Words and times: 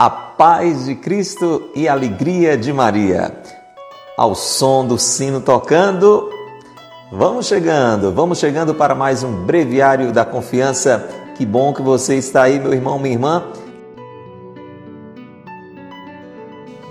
A 0.00 0.08
paz 0.08 0.84
de 0.84 0.94
Cristo 0.94 1.72
e 1.74 1.88
a 1.88 1.92
alegria 1.92 2.56
de 2.56 2.72
Maria. 2.72 3.36
Ao 4.16 4.32
som 4.32 4.86
do 4.86 4.96
sino 4.96 5.40
tocando, 5.40 6.30
vamos 7.10 7.48
chegando, 7.48 8.12
vamos 8.12 8.38
chegando 8.38 8.72
para 8.76 8.94
mais 8.94 9.24
um 9.24 9.44
breviário 9.44 10.12
da 10.12 10.24
confiança. 10.24 11.08
Que 11.36 11.44
bom 11.44 11.74
que 11.74 11.82
você 11.82 12.14
está 12.14 12.44
aí, 12.44 12.60
meu 12.60 12.72
irmão, 12.72 12.96
minha 12.96 13.12
irmã. 13.12 13.42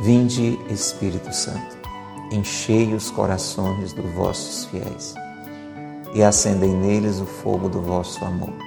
Vinde, 0.01 0.59
Espírito 0.69 1.33
Santo, 1.33 1.77
enchei 2.29 2.93
os 2.93 3.09
corações 3.09 3.93
dos 3.93 4.11
vossos 4.11 4.65
fiéis 4.65 5.15
e 6.13 6.21
acendei 6.21 6.73
neles 6.73 7.21
o 7.21 7.25
fogo 7.25 7.69
do 7.69 7.81
vosso 7.81 8.25
amor. 8.25 8.66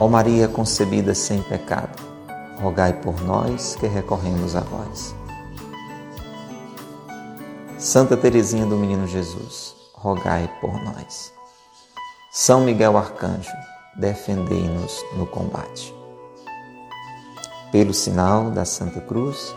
Ó 0.00 0.08
Maria 0.08 0.48
concebida 0.48 1.14
sem 1.14 1.42
pecado, 1.42 2.02
rogai 2.60 2.94
por 3.02 3.20
nós 3.22 3.76
que 3.76 3.86
recorremos 3.86 4.56
a 4.56 4.60
vós. 4.60 5.14
Santa 7.78 8.16
Teresinha 8.16 8.64
do 8.64 8.76
Menino 8.76 9.06
Jesus, 9.06 9.76
rogai 9.92 10.50
por 10.60 10.72
nós. 10.82 11.32
São 12.32 12.62
Miguel 12.62 12.96
Arcanjo, 12.96 13.52
defendei-nos 13.94 15.04
no 15.16 15.26
combate. 15.26 15.94
Pelo 17.70 17.92
sinal 17.92 18.50
da 18.50 18.64
Santa 18.64 19.00
Cruz, 19.02 19.54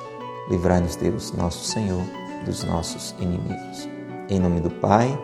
livrai-nos 0.49 0.97
Deus, 0.97 1.31
nosso 1.31 1.65
Senhor, 1.65 2.03
dos 2.45 2.63
nossos 2.63 3.15
inimigos. 3.17 3.87
Em 4.29 4.39
nome 4.39 4.59
do 4.59 4.69
Pai, 4.69 5.17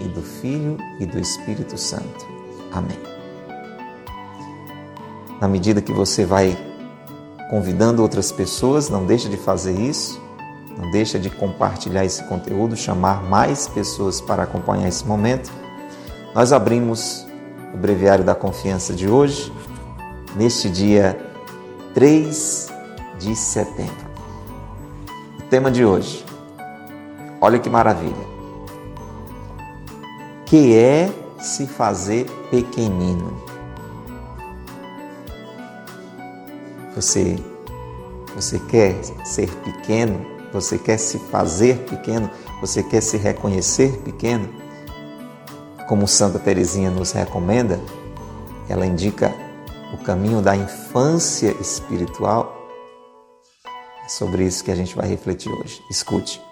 e 0.00 0.08
do 0.08 0.22
Filho 0.22 0.76
e 0.98 1.06
do 1.06 1.18
Espírito 1.18 1.78
Santo. 1.78 2.26
Amém 2.72 3.11
na 5.42 5.48
medida 5.48 5.82
que 5.82 5.92
você 5.92 6.24
vai 6.24 6.56
convidando 7.50 8.00
outras 8.00 8.30
pessoas, 8.30 8.88
não 8.88 9.04
deixa 9.04 9.28
de 9.28 9.36
fazer 9.36 9.72
isso, 9.72 10.22
não 10.78 10.88
deixa 10.92 11.18
de 11.18 11.28
compartilhar 11.28 12.04
esse 12.04 12.22
conteúdo, 12.28 12.76
chamar 12.76 13.24
mais 13.24 13.66
pessoas 13.66 14.20
para 14.20 14.44
acompanhar 14.44 14.86
esse 14.86 15.04
momento. 15.04 15.50
Nós 16.32 16.52
abrimos 16.52 17.26
o 17.74 17.76
Breviário 17.76 18.22
da 18.22 18.36
Confiança 18.36 18.94
de 18.94 19.08
hoje, 19.08 19.52
neste 20.36 20.70
dia 20.70 21.18
3 21.92 22.72
de 23.18 23.34
setembro. 23.34 24.12
O 25.40 25.42
tema 25.50 25.72
de 25.72 25.84
hoje, 25.84 26.24
olha 27.40 27.58
que 27.58 27.68
maravilha. 27.68 28.30
Que 30.46 30.76
é 30.76 31.10
se 31.40 31.66
fazer 31.66 32.30
pequenino. 32.48 33.51
Você, 36.94 37.38
você 38.34 38.58
quer 38.58 38.94
ser 39.24 39.48
pequeno? 39.58 40.26
Você 40.52 40.78
quer 40.78 40.98
se 40.98 41.18
fazer 41.18 41.78
pequeno? 41.86 42.30
Você 42.60 42.82
quer 42.82 43.00
se 43.00 43.16
reconhecer 43.16 43.98
pequeno? 44.04 44.48
Como 45.88 46.06
Santa 46.06 46.38
Teresinha 46.38 46.90
nos 46.90 47.12
recomenda, 47.12 47.80
ela 48.68 48.86
indica 48.86 49.34
o 49.94 49.98
caminho 50.04 50.42
da 50.42 50.54
infância 50.54 51.56
espiritual. 51.60 52.68
É 54.04 54.08
sobre 54.08 54.44
isso 54.44 54.62
que 54.62 54.70
a 54.70 54.76
gente 54.76 54.94
vai 54.94 55.08
refletir 55.08 55.50
hoje. 55.50 55.82
Escute. 55.90 56.42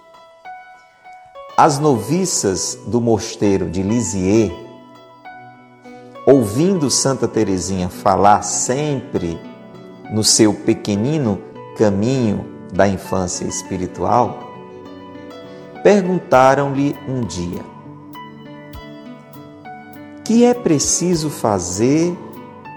As 1.56 1.79
noviças 1.79 2.79
do 2.87 3.00
mosteiro 3.03 3.69
de 3.69 3.83
Lisieux, 3.83 4.50
ouvindo 6.27 6.91
Santa 6.91 7.29
Teresinha 7.29 7.91
falar 7.91 8.41
sempre 8.43 9.39
no 10.10 10.25
seu 10.25 10.53
pequenino 10.53 11.41
caminho 11.76 12.44
da 12.72 12.88
infância 12.88 13.44
espiritual, 13.44 14.50
perguntaram-lhe 15.82 16.97
um 17.09 17.21
dia: 17.21 17.62
Que 20.25 20.44
é 20.44 20.54
preciso 20.54 21.31
fazer 21.31 22.16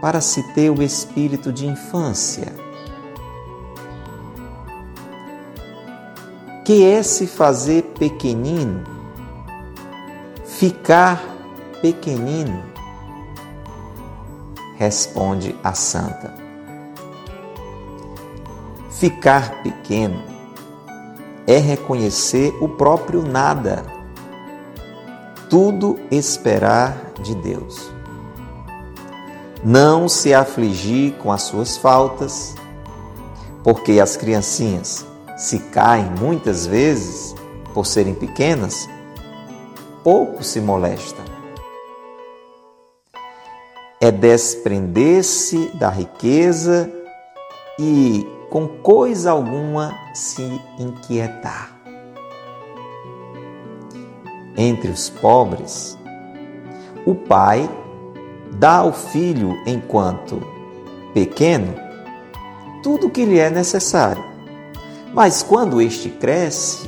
para 0.02 0.22
se 0.22 0.44
ter 0.54 0.70
o 0.70 0.82
espírito 0.82 1.52
de 1.52 1.66
infância? 1.66 2.54
Que 6.66 6.86
é 6.86 7.04
se 7.04 7.28
fazer 7.28 7.84
pequenino? 8.00 8.84
Ficar 10.46 11.22
pequenino? 11.82 12.64
Responde 14.78 15.56
a 15.62 15.74
santa. 15.74 16.43
Ficar 19.04 19.62
pequeno 19.62 20.24
é 21.46 21.58
reconhecer 21.58 22.56
o 22.62 22.70
próprio 22.70 23.22
nada, 23.22 23.84
tudo 25.50 26.00
esperar 26.10 27.12
de 27.22 27.36
Deus. 27.36 27.92
Não 29.62 30.08
se 30.08 30.34
afligir 30.34 31.16
com 31.16 31.34
as 31.34 31.42
suas 31.42 31.76
faltas, 31.76 32.56
porque 33.62 34.00
as 34.00 34.16
criancinhas 34.16 35.06
se 35.36 35.60
caem 35.60 36.10
muitas 36.18 36.66
vezes 36.66 37.36
por 37.74 37.86
serem 37.86 38.16
pequenas, 38.16 38.88
pouco 40.02 40.42
se 40.46 40.62
molestam. 40.62 41.26
É 44.00 44.10
desprender-se 44.10 45.72
da 45.76 45.90
riqueza 45.90 46.90
e 47.78 48.33
com 48.54 48.68
coisa 48.68 49.32
alguma 49.32 49.98
se 50.14 50.62
inquietar. 50.78 51.72
Entre 54.56 54.92
os 54.92 55.10
pobres, 55.10 55.98
o 57.04 57.16
pai 57.16 57.68
dá 58.52 58.76
ao 58.76 58.94
filho, 58.94 59.56
enquanto 59.66 60.40
pequeno, 61.16 61.74
tudo 62.84 63.08
o 63.08 63.10
que 63.10 63.26
lhe 63.26 63.40
é 63.40 63.50
necessário. 63.50 64.24
Mas 65.12 65.42
quando 65.42 65.82
este 65.82 66.10
cresce, 66.10 66.88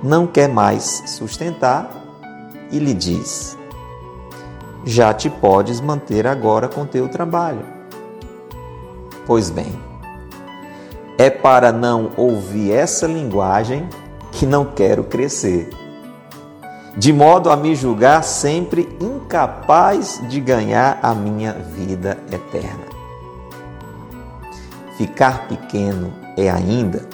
não 0.00 0.28
quer 0.28 0.48
mais 0.48 1.02
sustentar 1.06 1.90
e 2.70 2.78
lhe 2.78 2.94
diz: 2.94 3.58
Já 4.84 5.12
te 5.12 5.28
podes 5.28 5.80
manter 5.80 6.24
agora 6.24 6.68
com 6.68 6.86
teu 6.86 7.08
trabalho. 7.08 7.66
Pois 9.26 9.50
bem, 9.50 9.89
é 11.20 11.28
para 11.28 11.70
não 11.70 12.12
ouvir 12.16 12.72
essa 12.72 13.06
linguagem 13.06 13.86
que 14.32 14.46
não 14.46 14.64
quero 14.64 15.04
crescer, 15.04 15.68
de 16.96 17.12
modo 17.12 17.50
a 17.50 17.56
me 17.58 17.76
julgar 17.76 18.24
sempre 18.24 18.88
incapaz 18.98 20.18
de 20.30 20.40
ganhar 20.40 20.98
a 21.02 21.14
minha 21.14 21.52
vida 21.52 22.16
eterna. 22.32 22.86
Ficar 24.96 25.46
pequeno 25.46 26.10
é 26.38 26.48
ainda 26.48 27.06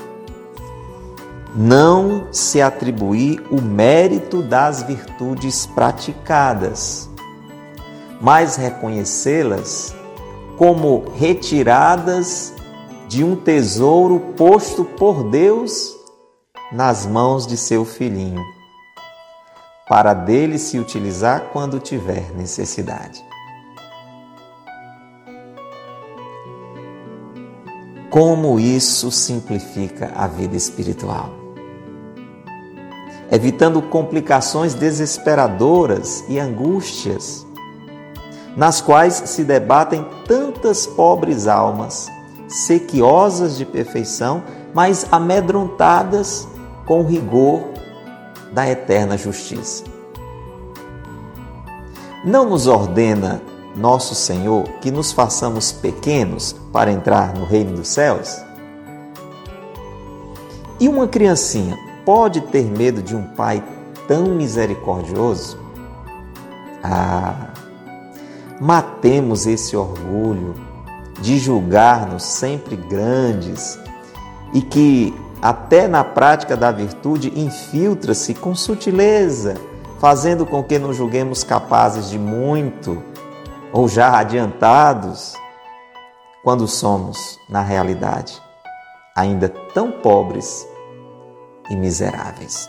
não 1.53 2.29
se 2.31 2.63
atribuir 2.63 3.43
o 3.51 3.61
mérito 3.61 4.41
das 4.41 4.85
virtudes 4.85 5.67
praticadas, 5.67 7.11
mas 8.21 8.55
reconhecê-las 8.55 9.97
como 10.57 11.07
retiradas 11.17 12.55
de 13.09 13.23
um 13.23 13.37
tesouro 13.37 14.19
posto 14.37 14.85
por 14.85 15.31
Deus 15.31 15.95
nas 16.73 17.07
mãos 17.07 17.47
de 17.47 17.57
seu 17.57 17.85
filhinho, 17.85 18.43
para 19.89 20.13
dele 20.13 20.59
se 20.59 20.79
utilizar 20.79 21.51
quando 21.53 21.79
tiver 21.79 22.33
necessidade. 22.35 23.25
Como 28.11 28.59
isso 28.59 29.11
simplifica 29.11 30.11
a 30.17 30.27
vida 30.27 30.57
espiritual? 30.57 31.31
Evitando 33.31 33.83
complicações 33.83 34.75
desesperadoras 34.75 36.25
e 36.29 36.39
angústias, 36.39 37.47
nas 38.57 38.81
quais 38.81 39.15
se 39.27 39.45
debatem 39.45 40.07
tantas 40.27 40.87
pobres 40.87 41.47
almas, 41.47 42.09
sequiosas 42.49 43.57
de 43.57 43.65
perfeição, 43.65 44.43
mas 44.75 45.07
amedrontadas 45.11 46.47
com 46.87 47.01
o 47.01 47.07
rigor 47.07 47.63
da 48.53 48.69
eterna 48.69 49.17
justiça. 49.17 49.85
Não 52.25 52.49
nos 52.49 52.67
ordena 52.67 53.43
nosso 53.77 54.15
Senhor 54.15 54.65
que 54.81 54.91
nos 54.91 55.13
façamos 55.13 55.71
pequenos 55.71 56.57
para 56.73 56.91
entrar 56.91 57.35
no 57.35 57.45
reino 57.45 57.77
dos 57.77 57.89
céus? 57.89 58.43
E 60.81 60.89
uma 60.89 61.07
criancinha 61.07 61.77
pode 62.05 62.41
ter 62.41 62.65
medo 62.65 63.03
de 63.03 63.15
um 63.15 63.23
pai 63.35 63.63
tão 64.07 64.27
misericordioso? 64.27 65.59
Ah, 66.83 67.49
matemos 68.61 69.47
esse 69.47 69.77
orgulho 69.77 70.66
de 71.21 71.39
julgar-nos 71.39 72.23
sempre 72.23 72.77
grandes 72.77 73.79
e 74.53 74.61
que 74.61 75.15
até 75.41 75.87
na 75.87 76.03
prática 76.03 76.57
da 76.57 76.71
virtude 76.71 77.33
infiltra-se 77.39 78.35
com 78.35 78.55
sutileza, 78.55 79.55
fazendo 79.99 80.45
com 80.45 80.63
que 80.63 80.79
nos 80.79 80.97
julguemos 80.97 81.45
capazes 81.45 82.11
de 82.11 82.19
muito 82.19 83.03
ou 83.73 83.89
já 83.89 84.19
adiantados, 84.19 85.35
quando 86.43 86.69
somos, 86.69 87.39
na 87.49 87.61
realidade, 87.61 88.41
ainda 89.15 89.49
tão 89.75 89.91
pobres 89.91 90.67
e 91.69 91.77
miseráveis. 91.77 92.69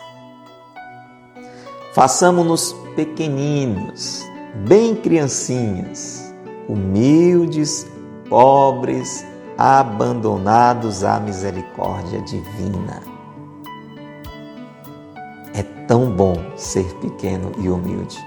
Façamos-nos 1.93 2.73
pequeninos, 2.95 4.23
bem 4.67 4.95
criancinhas, 4.95 6.33
humildes, 6.67 7.85
pobres, 8.29 9.25
abandonados 9.57 11.03
à 11.03 11.19
misericórdia 11.19 12.21
divina. 12.21 13.01
É 15.53 15.63
tão 15.87 16.11
bom 16.11 16.35
ser 16.55 16.85
pequeno 16.95 17.51
e 17.57 17.69
humilde. 17.69 18.17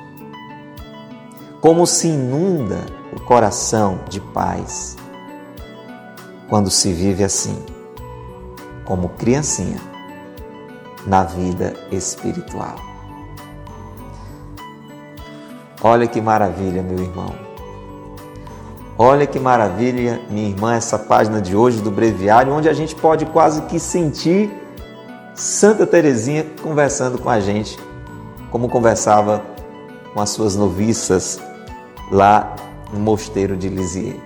Como 1.61 1.87
se 1.87 2.09
inunda 2.09 2.87
o 3.15 3.21
coração 3.21 4.01
de 4.09 4.21
paz 4.21 4.97
quando 6.49 6.71
se 6.71 6.93
vive 6.93 7.23
assim, 7.23 7.65
como 8.85 9.11
criancinha, 9.11 9.81
na 11.07 11.23
vida 11.23 11.75
espiritual. 11.93 12.77
Olha 15.83 16.07
que 16.07 16.21
maravilha, 16.21 16.83
meu 16.83 16.99
irmão. 16.99 17.50
Olha 19.03 19.27
que 19.27 19.41
maravilha, 19.41 20.21
minha 20.29 20.51
irmã, 20.51 20.75
essa 20.75 20.99
página 20.99 21.41
de 21.41 21.57
hoje 21.57 21.81
do 21.81 21.91
breviário, 21.91 22.53
onde 22.53 22.69
a 22.69 22.75
gente 22.75 22.95
pode 22.95 23.25
quase 23.25 23.63
que 23.63 23.81
sentir 23.81 24.51
Santa 25.35 25.87
Teresinha 25.87 26.45
conversando 26.63 27.17
com 27.17 27.31
a 27.31 27.41
gente, 27.41 27.79
como 28.51 28.69
conversava 28.69 29.43
com 30.13 30.21
as 30.21 30.29
suas 30.29 30.55
noviças 30.55 31.41
lá 32.13 32.55
no 32.93 33.01
mosteiro 33.01 33.57
de 33.57 33.71
Lisieux. 33.71 34.21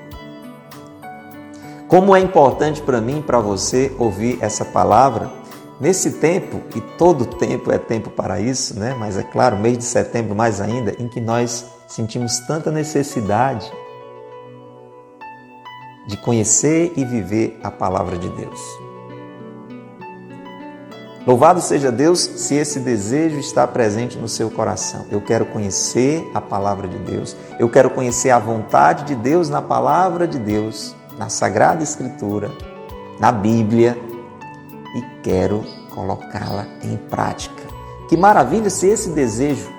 Como 1.86 2.16
é 2.16 2.18
importante 2.18 2.82
para 2.82 3.00
mim 3.00 3.22
para 3.22 3.38
você 3.38 3.94
ouvir 3.96 4.38
essa 4.40 4.64
palavra 4.64 5.30
nesse 5.80 6.14
tempo, 6.14 6.60
e 6.74 6.80
todo 6.80 7.26
tempo 7.26 7.70
é 7.70 7.78
tempo 7.78 8.10
para 8.10 8.40
isso, 8.40 8.76
né? 8.76 8.92
mas 8.98 9.16
é 9.16 9.22
claro, 9.22 9.56
mês 9.56 9.78
de 9.78 9.84
setembro 9.84 10.34
mais 10.34 10.60
ainda, 10.60 10.96
em 10.98 11.06
que 11.06 11.20
nós 11.20 11.64
sentimos 11.86 12.40
tanta 12.40 12.72
necessidade 12.72 13.72
de 16.06 16.16
conhecer 16.16 16.92
e 16.96 17.04
viver 17.04 17.58
a 17.62 17.70
palavra 17.70 18.16
de 18.18 18.28
Deus. 18.28 18.60
Louvado 21.26 21.62
seja 21.62 21.90
Deus 21.90 22.20
se 22.20 22.54
esse 22.54 22.80
desejo 22.80 23.38
está 23.38 23.66
presente 23.66 24.18
no 24.18 24.28
seu 24.28 24.50
coração. 24.50 25.06
Eu 25.10 25.22
quero 25.22 25.46
conhecer 25.46 26.30
a 26.34 26.40
palavra 26.40 26.86
de 26.86 26.98
Deus. 26.98 27.34
Eu 27.58 27.66
quero 27.70 27.88
conhecer 27.88 28.28
a 28.28 28.38
vontade 28.38 29.04
de 29.04 29.14
Deus 29.14 29.48
na 29.48 29.62
palavra 29.62 30.28
de 30.28 30.38
Deus, 30.38 30.94
na 31.16 31.30
Sagrada 31.30 31.82
Escritura, 31.82 32.50
na 33.18 33.32
Bíblia 33.32 33.98
e 34.94 35.22
quero 35.22 35.64
colocá-la 35.94 36.66
em 36.82 36.98
prática. 37.08 37.62
Que 38.06 38.18
maravilha 38.18 38.68
se 38.68 38.86
esse 38.86 39.08
desejo, 39.08 39.70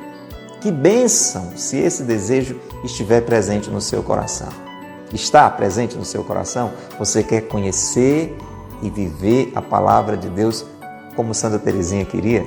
que 0.62 0.72
bênção 0.72 1.56
se 1.56 1.78
esse 1.78 2.02
desejo 2.02 2.60
estiver 2.84 3.22
presente 3.22 3.70
no 3.70 3.82
seu 3.82 4.02
coração. 4.02 4.65
Está 5.14 5.50
presente 5.50 5.98
no 5.98 6.06
seu 6.06 6.24
coração? 6.24 6.74
Você 6.98 7.24
quer 7.24 7.42
conhecer 7.42 8.38
e 8.82 8.90
viver 8.90 9.52
a 9.56 9.62
palavra 9.62 10.18
de 10.18 10.30
Deus 10.30 10.66
como 11.16 11.34
Santa 11.34 11.60
Teresinha 11.60 12.06
queria? 12.06 12.46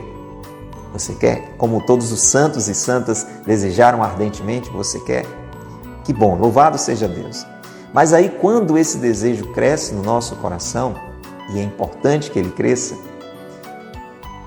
Você 0.92 1.14
quer? 1.14 1.54
Como 1.56 1.84
todos 1.84 2.10
os 2.12 2.20
santos 2.20 2.68
e 2.68 2.74
santas 2.74 3.26
desejaram 3.46 4.02
ardentemente, 4.02 4.70
você 4.70 4.98
quer? 5.00 5.24
Que 6.04 6.12
bom, 6.12 6.36
louvado 6.36 6.78
seja 6.78 7.06
Deus. 7.06 7.46
Mas 7.92 8.12
aí, 8.12 8.28
quando 8.28 8.76
esse 8.76 8.98
desejo 8.98 9.52
cresce 9.52 9.94
no 9.94 10.02
nosso 10.02 10.36
coração, 10.36 10.94
e 11.50 11.58
é 11.58 11.62
importante 11.62 12.30
que 12.30 12.38
ele 12.38 12.50
cresça, 12.50 12.96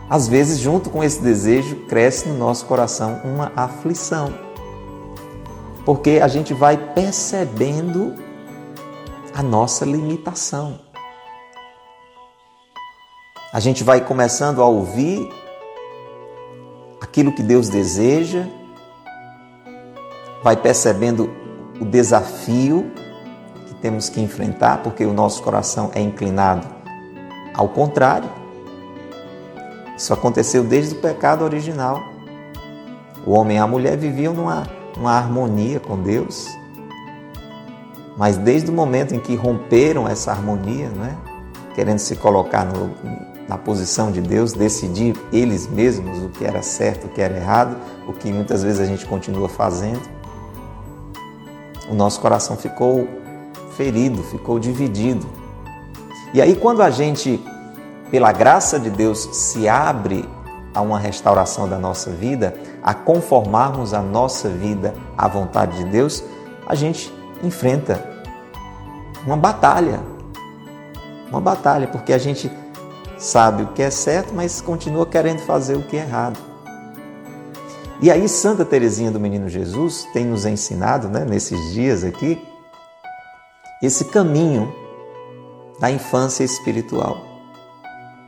às 0.09 0.27
vezes, 0.27 0.59
junto 0.59 0.89
com 0.89 1.03
esse 1.03 1.21
desejo, 1.21 1.75
cresce 1.87 2.27
no 2.27 2.37
nosso 2.37 2.65
coração 2.65 3.21
uma 3.23 3.51
aflição. 3.55 4.50
Porque 5.85 6.19
a 6.21 6.27
gente 6.27 6.53
vai 6.53 6.77
percebendo 6.77 8.15
a 9.33 9.41
nossa 9.41 9.85
limitação 9.85 10.79
a 13.53 13.59
gente 13.59 13.83
vai 13.83 13.99
começando 13.99 14.61
a 14.61 14.65
ouvir 14.65 15.29
aquilo 17.01 17.33
que 17.33 17.43
Deus 17.43 17.67
deseja, 17.67 18.47
vai 20.41 20.55
percebendo 20.55 21.29
o 21.77 21.83
desafio 21.83 22.89
que 23.67 23.73
temos 23.75 24.07
que 24.07 24.21
enfrentar, 24.21 24.81
porque 24.81 25.03
o 25.03 25.11
nosso 25.11 25.43
coração 25.43 25.91
é 25.93 25.99
inclinado 25.99 26.65
ao 27.53 27.67
contrário. 27.67 28.29
Isso 29.97 30.13
aconteceu 30.13 30.63
desde 30.63 30.95
o 30.95 31.01
pecado 31.01 31.43
original. 31.43 31.99
O 33.27 33.31
homem 33.31 33.57
e 33.57 33.59
a 33.59 33.67
mulher 33.67 33.97
viviam 33.97 34.33
numa, 34.33 34.65
numa 34.97 35.13
harmonia 35.13 35.79
com 35.79 36.01
Deus. 36.01 36.47
Mas 38.17 38.37
desde 38.37 38.69
o 38.69 38.73
momento 38.73 39.15
em 39.15 39.19
que 39.19 39.35
romperam 39.35 40.07
essa 40.07 40.31
harmonia, 40.31 40.89
não 40.89 41.05
é? 41.05 41.15
querendo 41.73 41.99
se 41.99 42.15
colocar 42.15 42.65
no, 42.65 42.91
na 43.47 43.57
posição 43.57 44.11
de 44.11 44.21
Deus, 44.21 44.53
decidir 44.53 45.15
eles 45.31 45.67
mesmos 45.67 46.19
o 46.23 46.29
que 46.29 46.45
era 46.45 46.61
certo, 46.61 47.07
o 47.07 47.09
que 47.09 47.21
era 47.21 47.35
errado, 47.35 47.75
o 48.07 48.13
que 48.13 48.31
muitas 48.31 48.63
vezes 48.63 48.79
a 48.79 48.85
gente 48.85 49.05
continua 49.05 49.49
fazendo. 49.49 50.01
O 51.89 51.93
nosso 51.93 52.19
coração 52.19 52.55
ficou 52.55 53.07
ferido, 53.75 54.23
ficou 54.23 54.59
dividido. 54.59 55.25
E 56.33 56.41
aí, 56.41 56.55
quando 56.55 56.81
a 56.81 56.89
gente, 56.89 57.43
pela 58.09 58.31
graça 58.31 58.79
de 58.79 58.89
Deus, 58.89 59.27
se 59.33 59.67
abre 59.67 60.25
a 60.73 60.81
uma 60.81 60.99
restauração 60.99 61.67
da 61.67 61.77
nossa 61.77 62.09
vida, 62.11 62.55
a 62.81 62.93
conformarmos 62.93 63.93
a 63.93 64.01
nossa 64.01 64.49
vida 64.49 64.93
à 65.17 65.27
vontade 65.27 65.77
de 65.77 65.85
Deus, 65.85 66.23
a 66.65 66.75
gente 66.75 67.13
enfrenta 67.43 68.03
uma 69.25 69.37
batalha. 69.37 69.99
Uma 71.29 71.41
batalha, 71.41 71.87
porque 71.87 72.13
a 72.13 72.17
gente 72.17 72.51
sabe 73.17 73.63
o 73.63 73.67
que 73.67 73.81
é 73.81 73.89
certo, 73.89 74.33
mas 74.33 74.61
continua 74.61 75.05
querendo 75.05 75.39
fazer 75.39 75.75
o 75.75 75.83
que 75.83 75.97
é 75.97 76.01
errado. 76.01 76.37
E 78.01 78.09
aí, 78.09 78.27
Santa 78.27 78.65
Teresinha 78.65 79.11
do 79.11 79.19
Menino 79.19 79.47
Jesus 79.47 80.07
tem 80.11 80.25
nos 80.25 80.45
ensinado, 80.45 81.07
né, 81.07 81.23
nesses 81.23 81.71
dias 81.71 82.03
aqui, 82.03 82.41
esse 83.81 84.05
caminho 84.05 84.73
da 85.79 85.91
infância 85.91 86.43
espiritual, 86.43 87.17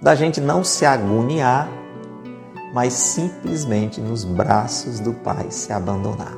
da 0.01 0.15
gente 0.15 0.39
não 0.39 0.63
se 0.63 0.85
agoniar, 0.85 1.67
mas 2.73 2.93
simplesmente 2.93 4.01
nos 4.01 4.23
braços 4.23 4.99
do 4.99 5.13
Pai 5.13 5.47
se 5.51 5.71
abandonar. 5.71 6.35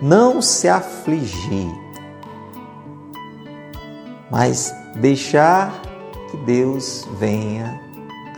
Não 0.00 0.40
se 0.40 0.68
afligir, 0.68 1.70
mas 4.30 4.74
deixar 4.96 5.72
que 6.30 6.36
Deus 6.38 7.06
venha 7.18 7.80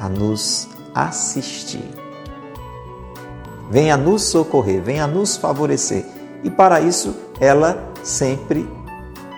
a 0.00 0.08
nos 0.08 0.68
assistir, 0.94 1.88
venha 3.70 3.96
nos 3.96 4.22
socorrer, 4.22 4.82
venha 4.82 5.06
nos 5.06 5.36
favorecer. 5.36 6.04
E 6.42 6.50
para 6.50 6.80
isso, 6.80 7.14
ela 7.40 7.92
sempre 8.02 8.68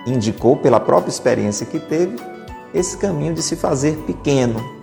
indicou, 0.06 0.56
pela 0.56 0.80
própria 0.80 1.11
experiência 1.11 1.66
que 1.66 1.78
teve, 1.78 2.16
esse 2.73 2.96
caminho 2.96 3.35
de 3.35 3.42
se 3.42 3.56
fazer 3.56 3.96
pequeno. 3.99 4.75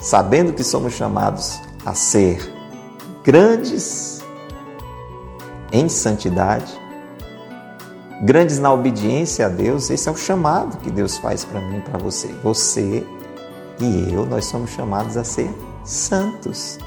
Sabendo 0.00 0.52
que 0.52 0.62
somos 0.62 0.92
chamados 0.92 1.60
a 1.84 1.94
ser 1.94 2.52
grandes 3.24 4.22
em 5.72 5.88
santidade, 5.88 6.72
grandes 8.22 8.58
na 8.58 8.72
obediência 8.72 9.46
a 9.46 9.48
Deus. 9.48 9.90
Esse 9.90 10.08
é 10.08 10.12
o 10.12 10.16
chamado 10.16 10.78
que 10.78 10.90
Deus 10.90 11.18
faz 11.18 11.44
para 11.44 11.60
mim 11.60 11.78
e 11.78 11.82
para 11.82 11.98
você. 11.98 12.28
Você 12.42 13.06
e 13.80 14.12
eu, 14.12 14.26
nós 14.26 14.46
somos 14.46 14.70
chamados 14.70 15.16
a 15.16 15.24
ser 15.24 15.50
santos, 15.84 16.78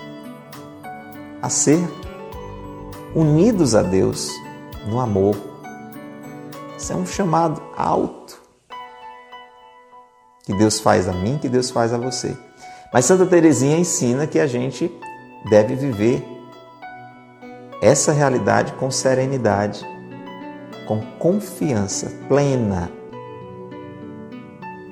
a 1.42 1.50
ser 1.50 1.80
unidos 3.16 3.76
a 3.76 3.82
Deus 3.82 4.30
no 4.88 5.00
amor. 5.00 5.36
Isso 6.78 6.92
é 6.92 6.96
um 6.96 7.06
chamado 7.06 7.62
alto 7.78 8.42
que 10.44 10.54
Deus 10.54 10.80
faz 10.80 11.08
a 11.08 11.14
mim, 11.14 11.38
que 11.38 11.48
Deus 11.48 11.70
faz 11.70 11.94
a 11.94 11.98
você. 11.98 12.36
Mas 12.94 13.06
Santa 13.06 13.26
Teresinha 13.26 13.78
ensina 13.78 14.28
que 14.28 14.38
a 14.40 14.46
gente 14.46 14.92
deve 15.50 15.76
viver 15.76 16.26
essa 17.82 18.12
realidade 18.12 18.74
com 18.74 18.92
serenidade, 18.92 19.86
com 20.88 21.02
confiança 21.18 22.12
plena 22.28 22.92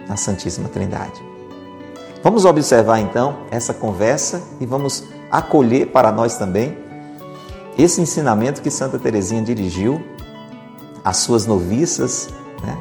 na 0.07 0.15
Santíssima 0.15 0.69
Trindade. 0.69 1.21
Vamos 2.23 2.45
observar 2.45 2.99
então 2.99 3.45
essa 3.51 3.73
conversa 3.73 4.41
e 4.59 4.65
vamos 4.65 5.03
acolher 5.29 5.87
para 5.87 6.11
nós 6.11 6.37
também 6.37 6.77
esse 7.77 8.01
ensinamento 8.01 8.61
que 8.61 8.71
Santa 8.71 8.97
Teresinha 8.97 9.41
dirigiu 9.41 10.01
às 11.03 11.17
suas 11.17 11.45
noviças, 11.45 12.29
né? 12.63 12.77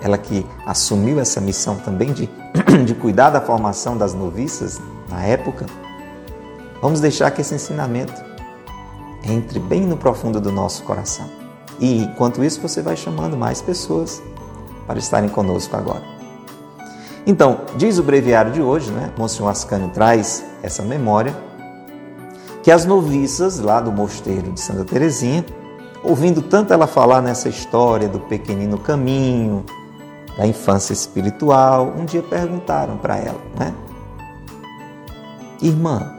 Ela 0.00 0.18
que 0.18 0.46
assumiu 0.66 1.18
essa 1.20 1.40
missão 1.40 1.76
também 1.76 2.12
de, 2.12 2.28
de 2.84 2.94
cuidar 2.94 3.30
da 3.30 3.40
formação 3.40 3.96
das 3.96 4.14
noviças 4.14 4.80
na 5.08 5.22
época, 5.22 5.66
vamos 6.80 7.00
deixar 7.00 7.30
que 7.30 7.40
esse 7.40 7.54
ensinamento 7.54 8.28
entre 9.24 9.58
bem 9.58 9.82
no 9.82 9.96
profundo 9.96 10.40
do 10.40 10.52
nosso 10.52 10.84
coração. 10.84 11.28
E 11.80 12.02
enquanto 12.02 12.42
isso, 12.42 12.60
você 12.60 12.82
vai 12.82 12.96
chamando 12.96 13.36
mais 13.36 13.60
pessoas 13.60 14.22
para 14.86 14.98
estarem 14.98 15.28
conosco 15.28 15.76
agora. 15.76 16.02
Então, 17.26 17.60
diz 17.76 17.98
o 17.98 18.02
breviário 18.02 18.50
de 18.52 18.62
hoje, 18.62 18.90
né? 18.90 19.12
Monsenhor 19.16 19.50
Ascânio 19.50 19.90
traz 19.90 20.44
essa 20.62 20.82
memória, 20.82 21.36
que 22.62 22.70
as 22.70 22.84
noviças 22.84 23.60
lá 23.60 23.80
do 23.80 23.92
mosteiro 23.92 24.50
de 24.50 24.60
Santa 24.60 24.84
Teresinha, 24.84 25.44
ouvindo 26.02 26.42
tanto 26.42 26.72
ela 26.72 26.86
falar 26.86 27.20
nessa 27.20 27.48
história 27.48 28.08
do 28.08 28.18
pequenino 28.18 28.78
caminho, 28.78 29.64
da 30.38 30.46
infância 30.46 30.92
espiritual, 30.92 31.92
um 31.98 32.04
dia 32.04 32.22
perguntaram 32.22 32.96
para 32.96 33.16
ela, 33.16 33.40
né? 33.58 33.74
Irmã, 35.60 36.14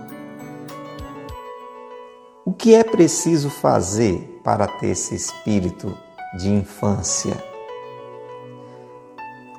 o 2.43 2.51
que 2.51 2.75
é 2.75 2.83
preciso 2.83 3.49
fazer 3.49 4.41
para 4.43 4.67
ter 4.67 4.87
esse 4.87 5.15
espírito 5.15 5.97
de 6.37 6.49
infância? 6.49 7.33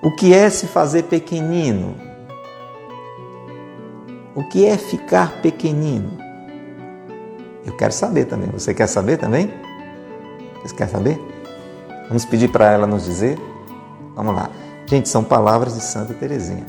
O 0.03 0.15
que 0.15 0.35
é 0.35 0.51
se 0.51 0.67
fazer 0.67 1.05
pequenino? 1.05 1.97
O 4.35 4.45
que 4.45 4.67
é 4.67 4.77
ficar 4.77 5.41
pequenino? 5.41 6.19
Eu 7.65 7.75
quero 7.77 7.95
saber 7.95 8.27
também. 8.27 8.51
Você 8.51 8.75
quer 8.75 8.87
saber 8.87 9.17
também? 9.17 9.51
Você 10.63 10.75
quer 10.75 10.89
saber? 10.89 11.19
Vamos 12.09 12.27
pedir 12.27 12.49
para 12.49 12.71
ela 12.71 12.87
nos 12.87 13.05
dizer? 13.05 13.39
Vamos 14.15 14.35
lá. 14.35 14.51
Gente, 14.87 15.09
são 15.09 15.23
palavras 15.23 15.75
de 15.75 15.83
Santa 15.83 16.15
Teresinha. 16.15 16.67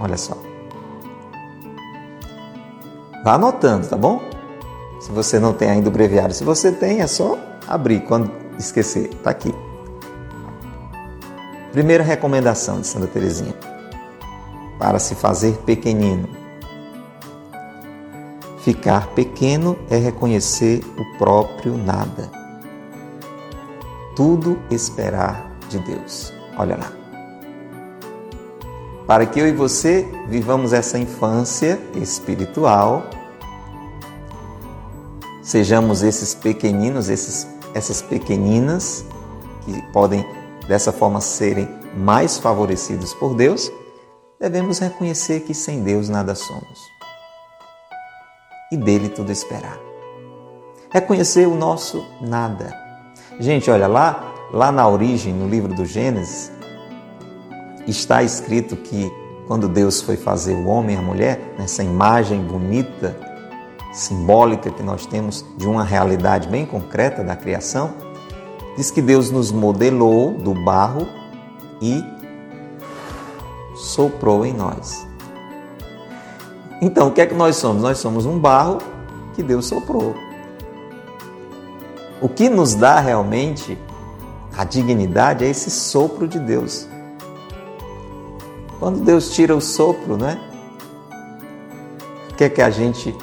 Olha 0.00 0.16
só. 0.16 0.36
Vá 3.24 3.34
anotando, 3.34 3.86
tá 3.86 3.96
bom? 3.96 4.20
Se 5.00 5.10
você 5.10 5.38
não 5.38 5.52
tem 5.52 5.70
ainda 5.70 5.88
o 5.88 5.92
breviário, 5.92 6.34
se 6.34 6.44
você 6.44 6.70
tem, 6.70 7.00
é 7.00 7.06
só 7.06 7.38
abrir 7.66 8.00
quando 8.00 8.30
esquecer. 8.58 9.10
Está 9.12 9.30
aqui. 9.30 9.54
Primeira 11.72 12.04
recomendação 12.04 12.80
de 12.80 12.86
Santa 12.86 13.06
Teresinha. 13.06 13.54
Para 14.78 14.98
se 14.98 15.14
fazer 15.14 15.56
pequenino. 15.64 16.28
Ficar 18.58 19.08
pequeno 19.08 19.76
é 19.90 19.96
reconhecer 19.96 20.82
o 20.98 21.18
próprio 21.18 21.78
nada. 21.78 22.30
Tudo 24.14 24.58
esperar 24.70 25.50
de 25.68 25.78
Deus. 25.78 26.33
Olha 26.56 26.76
lá. 26.76 26.92
Para 29.06 29.26
que 29.26 29.38
eu 29.38 29.46
e 29.46 29.52
você 29.52 30.08
vivamos 30.28 30.72
essa 30.72 30.98
infância 30.98 31.78
espiritual, 31.94 33.04
sejamos 35.42 36.02
esses 36.02 36.34
pequeninos, 36.34 37.08
esses, 37.08 37.46
essas 37.74 38.00
pequeninas 38.00 39.04
que 39.64 39.82
podem 39.92 40.24
dessa 40.66 40.90
forma 40.90 41.20
serem 41.20 41.68
mais 41.94 42.38
favorecidos 42.38 43.12
por 43.14 43.34
Deus, 43.34 43.70
devemos 44.40 44.78
reconhecer 44.78 45.40
que 45.40 45.54
sem 45.54 45.82
Deus 45.82 46.08
nada 46.08 46.34
somos 46.34 46.94
e 48.72 48.76
dele 48.76 49.08
tudo 49.08 49.30
esperar. 49.30 49.78
Reconhecer 50.90 51.46
o 51.46 51.54
nosso 51.54 52.04
nada. 52.20 52.72
Gente, 53.38 53.70
olha 53.70 53.86
lá, 53.86 54.33
Lá 54.54 54.70
na 54.70 54.86
origem, 54.86 55.34
no 55.34 55.48
livro 55.48 55.74
do 55.74 55.84
Gênesis, 55.84 56.52
está 57.88 58.22
escrito 58.22 58.76
que 58.76 59.12
quando 59.48 59.68
Deus 59.68 60.00
foi 60.00 60.16
fazer 60.16 60.54
o 60.54 60.66
homem 60.66 60.94
e 60.94 60.98
a 61.00 61.02
mulher, 61.02 61.56
nessa 61.58 61.82
imagem 61.82 62.40
bonita, 62.40 63.16
simbólica 63.92 64.70
que 64.70 64.80
nós 64.80 65.06
temos 65.06 65.44
de 65.58 65.66
uma 65.66 65.82
realidade 65.82 66.46
bem 66.46 66.64
concreta 66.64 67.24
da 67.24 67.34
criação, 67.34 67.94
diz 68.76 68.92
que 68.92 69.02
Deus 69.02 69.28
nos 69.28 69.50
modelou 69.50 70.34
do 70.34 70.54
barro 70.54 71.08
e 71.82 72.00
soprou 73.74 74.46
em 74.46 74.54
nós. 74.54 75.04
Então, 76.80 77.08
o 77.08 77.10
que 77.10 77.20
é 77.20 77.26
que 77.26 77.34
nós 77.34 77.56
somos? 77.56 77.82
Nós 77.82 77.98
somos 77.98 78.24
um 78.24 78.38
barro 78.38 78.78
que 79.34 79.42
Deus 79.42 79.66
soprou. 79.66 80.14
O 82.22 82.28
que 82.28 82.48
nos 82.48 82.76
dá 82.76 83.00
realmente 83.00 83.76
a 84.56 84.64
dignidade 84.64 85.44
é 85.44 85.48
esse 85.48 85.70
sopro 85.70 86.28
de 86.28 86.38
Deus. 86.38 86.88
Quando 88.78 89.04
Deus 89.04 89.34
tira 89.34 89.54
o 89.54 89.60
sopro, 89.60 90.16
né? 90.16 90.40
O 92.30 92.34
que 92.34 92.44
é 92.44 92.48
que 92.48 92.62
a 92.62 92.70
gente 92.70 93.16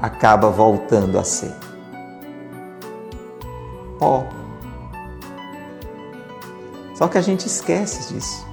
acaba 0.00 0.50
voltando 0.50 1.18
a 1.18 1.24
ser? 1.24 1.54
Pó. 3.98 4.26
Só 6.94 7.08
que 7.08 7.18
a 7.18 7.22
gente 7.22 7.46
esquece 7.46 8.14
disso. 8.14 8.46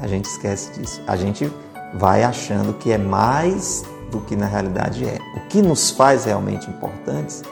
A 0.00 0.06
gente 0.06 0.26
esquece 0.26 0.78
disso. 0.78 1.02
A 1.06 1.16
gente 1.16 1.52
vai 1.94 2.22
achando 2.22 2.74
que 2.74 2.92
é 2.92 2.98
mais 2.98 3.84
do 4.10 4.20
que 4.20 4.36
na 4.36 4.46
realidade 4.46 5.04
é. 5.04 5.18
O 5.36 5.40
que 5.48 5.60
nos 5.60 5.90
faz 5.90 6.24
realmente 6.24 6.68
importantes 6.70 7.42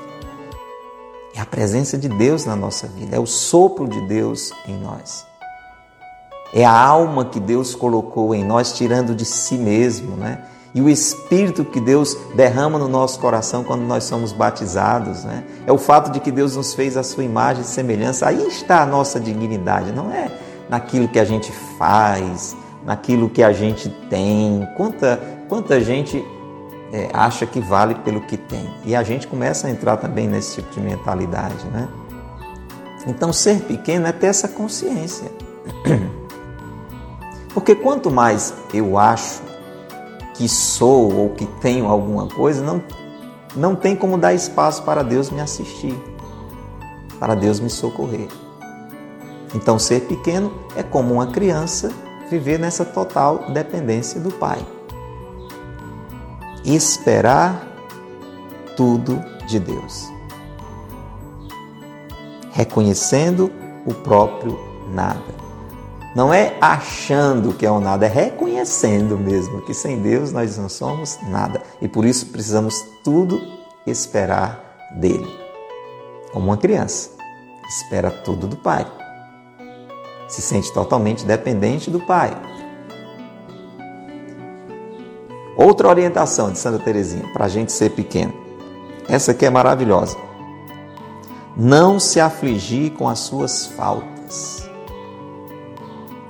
é 1.36 1.40
a 1.40 1.44
presença 1.44 1.98
de 1.98 2.08
Deus 2.08 2.46
na 2.46 2.56
nossa 2.56 2.86
vida, 2.86 3.14
é 3.14 3.20
o 3.20 3.26
sopro 3.26 3.86
de 3.86 4.00
Deus 4.08 4.52
em 4.66 4.74
nós. 4.74 5.26
É 6.54 6.64
a 6.64 6.72
alma 6.72 7.26
que 7.26 7.38
Deus 7.38 7.74
colocou 7.74 8.34
em 8.34 8.42
nós, 8.42 8.72
tirando 8.72 9.14
de 9.14 9.26
si 9.26 9.56
mesmo, 9.56 10.16
né? 10.16 10.42
E 10.74 10.80
o 10.80 10.88
Espírito 10.88 11.64
que 11.64 11.80
Deus 11.80 12.16
derrama 12.34 12.78
no 12.78 12.88
nosso 12.88 13.18
coração 13.20 13.62
quando 13.64 13.82
nós 13.82 14.04
somos 14.04 14.32
batizados, 14.32 15.24
né? 15.24 15.44
É 15.66 15.72
o 15.72 15.76
fato 15.76 16.10
de 16.10 16.20
que 16.20 16.30
Deus 16.30 16.56
nos 16.56 16.72
fez 16.72 16.96
a 16.96 17.02
sua 17.02 17.24
imagem 17.24 17.62
e 17.62 17.66
semelhança. 17.66 18.26
Aí 18.26 18.46
está 18.46 18.82
a 18.82 18.86
nossa 18.86 19.20
dignidade, 19.20 19.92
não 19.92 20.10
é 20.10 20.30
naquilo 20.70 21.08
que 21.08 21.18
a 21.18 21.24
gente 21.24 21.52
faz, 21.78 22.56
naquilo 22.84 23.28
que 23.28 23.42
a 23.42 23.52
gente 23.52 23.90
tem. 24.08 24.66
Quanta, 24.76 25.20
quanta 25.48 25.80
gente 25.80 26.24
é, 26.92 27.08
acha 27.12 27.46
que 27.46 27.60
vale 27.60 27.94
pelo 27.96 28.20
que 28.20 28.36
tem. 28.36 28.68
E 28.84 28.94
a 28.94 29.02
gente 29.02 29.26
começa 29.26 29.66
a 29.66 29.70
entrar 29.70 29.96
também 29.96 30.28
nesse 30.28 30.56
tipo 30.56 30.70
de 30.72 30.80
mentalidade, 30.80 31.64
né? 31.66 31.88
Então, 33.06 33.32
ser 33.32 33.60
pequeno 33.62 34.06
é 34.06 34.12
ter 34.12 34.26
essa 34.26 34.48
consciência. 34.48 35.30
Porque 37.54 37.74
quanto 37.74 38.10
mais 38.10 38.52
eu 38.74 38.98
acho 38.98 39.42
que 40.34 40.48
sou 40.48 41.12
ou 41.14 41.30
que 41.30 41.46
tenho 41.60 41.86
alguma 41.86 42.26
coisa, 42.28 42.62
não, 42.62 42.82
não 43.54 43.74
tem 43.74 43.96
como 43.96 44.18
dar 44.18 44.34
espaço 44.34 44.82
para 44.82 45.02
Deus 45.02 45.30
me 45.30 45.40
assistir, 45.40 45.96
para 47.18 47.34
Deus 47.34 47.60
me 47.60 47.70
socorrer. 47.70 48.28
Então, 49.54 49.78
ser 49.78 50.02
pequeno 50.02 50.52
é 50.76 50.82
como 50.82 51.14
uma 51.14 51.28
criança 51.28 51.90
viver 52.28 52.58
nessa 52.58 52.84
total 52.84 53.50
dependência 53.52 54.20
do 54.20 54.30
Pai 54.32 54.58
esperar 56.74 57.66
tudo 58.76 59.22
de 59.46 59.60
Deus. 59.60 60.10
Reconhecendo 62.52 63.52
o 63.86 63.94
próprio 63.94 64.58
nada. 64.92 65.46
Não 66.14 66.32
é 66.32 66.56
achando 66.60 67.52
que 67.52 67.66
é 67.66 67.70
o 67.70 67.78
nada, 67.78 68.06
é 68.06 68.08
reconhecendo 68.08 69.18
mesmo 69.18 69.60
que 69.62 69.74
sem 69.74 70.00
Deus 70.00 70.32
nós 70.32 70.56
não 70.56 70.68
somos 70.68 71.18
nada. 71.28 71.62
E 71.80 71.86
por 71.86 72.06
isso 72.06 72.26
precisamos 72.26 72.74
tudo 73.04 73.38
esperar 73.86 74.90
dele. 74.92 75.28
Como 76.32 76.46
uma 76.46 76.56
criança, 76.56 77.10
espera 77.68 78.10
tudo 78.10 78.46
do 78.46 78.56
pai. 78.56 78.86
Se 80.26 80.40
sente 80.40 80.72
totalmente 80.72 81.24
dependente 81.24 81.90
do 81.90 82.00
pai. 82.00 82.34
Outra 85.56 85.88
orientação 85.88 86.50
de 86.52 86.58
Santa 86.58 86.78
Teresinha 86.78 87.26
para 87.32 87.46
a 87.46 87.48
gente 87.48 87.72
ser 87.72 87.90
pequeno. 87.90 88.34
Essa 89.08 89.30
aqui 89.30 89.46
é 89.46 89.50
maravilhosa. 89.50 90.18
Não 91.56 91.98
se 91.98 92.20
afligir 92.20 92.92
com 92.92 93.08
as 93.08 93.20
suas 93.20 93.66
faltas. 93.66 94.68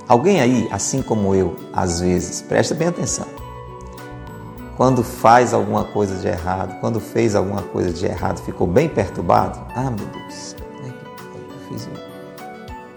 Alguém 0.06 0.40
aí, 0.40 0.68
assim 0.70 1.02
como 1.02 1.34
eu, 1.34 1.56
às 1.72 2.00
vezes, 2.00 2.40
presta 2.40 2.74
bem 2.74 2.86
atenção 2.86 3.26
quando 4.76 5.02
faz 5.02 5.54
alguma 5.54 5.84
coisa 5.84 6.16
de 6.16 6.28
errado, 6.28 6.78
quando 6.80 7.00
fez 7.00 7.34
alguma 7.34 7.62
coisa 7.62 7.90
de 7.90 8.04
errado, 8.04 8.40
ficou 8.42 8.66
bem 8.66 8.88
perturbado? 8.88 9.58
Ah, 9.74 9.90
meu 9.90 10.06
Deus, 10.06 10.54
é 10.84 10.88
eu 10.88 11.68
fiz? 11.68 11.88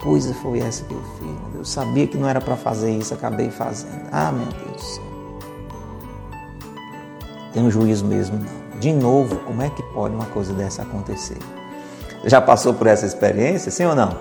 Coisa 0.04 0.34
foi 0.36 0.60
essa 0.60 0.84
que 0.84 0.94
eu 0.94 1.02
fiz? 1.18 1.56
Eu 1.56 1.66
sabia 1.66 2.06
que 2.06 2.18
não 2.18 2.28
era 2.28 2.42
para 2.42 2.58
fazer 2.58 2.92
isso, 2.92 3.14
acabei 3.14 3.50
fazendo. 3.50 4.08
Ah, 4.12 4.32
meu 4.32 4.48
Deus 4.48 5.09
Tem 7.54 7.64
um 7.64 7.72
juízo 7.72 8.06
mesmo, 8.06 8.38
não. 8.38 8.80
De 8.80 8.94
novo, 8.94 9.36
como 9.38 9.62
é 9.62 9.70
que 9.70 9.84
pode 9.84 10.16
uma 10.16 10.26
coisa 10.28 10.54
dessa 10.54 10.84
acontecer? 10.84 11.38
Já 12.26 12.40
passou 12.40 12.74
por 12.74 12.88
essa 12.88 13.06
experiência, 13.06 13.72
sim 13.72 13.86
ou 13.86 13.96
não? 13.96 14.18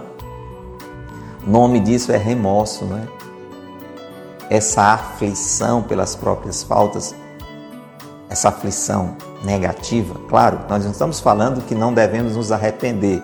O 1.46 1.50
nome 1.50 1.80
disso 1.80 2.10
é 2.10 2.16
remorso, 2.16 2.84
não 2.84 2.98
é? 2.98 3.08
Essa 4.50 4.82
aflição 4.82 5.82
pelas 5.82 6.16
próprias 6.16 6.62
faltas 6.62 7.14
essa 8.28 8.50
aflição 8.50 9.16
negativa, 9.42 10.20
claro, 10.28 10.60
nós 10.68 10.84
não 10.84 10.92
estamos 10.92 11.20
falando 11.20 11.64
que 11.64 11.74
não 11.74 11.94
devemos 11.94 12.36
nos 12.36 12.52
arrepender 12.52 13.22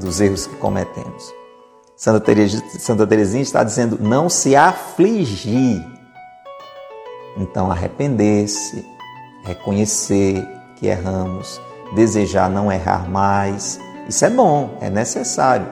dos 0.00 0.20
erros 0.20 0.46
que 0.46 0.56
cometemos. 0.56 1.32
Santa, 1.96 2.20
Teresinha, 2.20 2.62
Santa 2.78 3.06
Teresinha 3.06 3.42
está 3.42 3.62
dizendo 3.62 3.98
não 4.00 4.28
se 4.28 4.56
afligir. 4.56 5.84
Então, 7.36 7.70
arrepender-se, 7.70 8.84
reconhecer 9.44 10.46
que 10.76 10.86
erramos, 10.86 11.60
desejar 11.94 12.50
não 12.50 12.72
errar 12.72 13.08
mais. 13.08 13.78
Isso 14.08 14.24
é 14.24 14.30
bom, 14.30 14.76
é 14.80 14.90
necessário. 14.90 15.66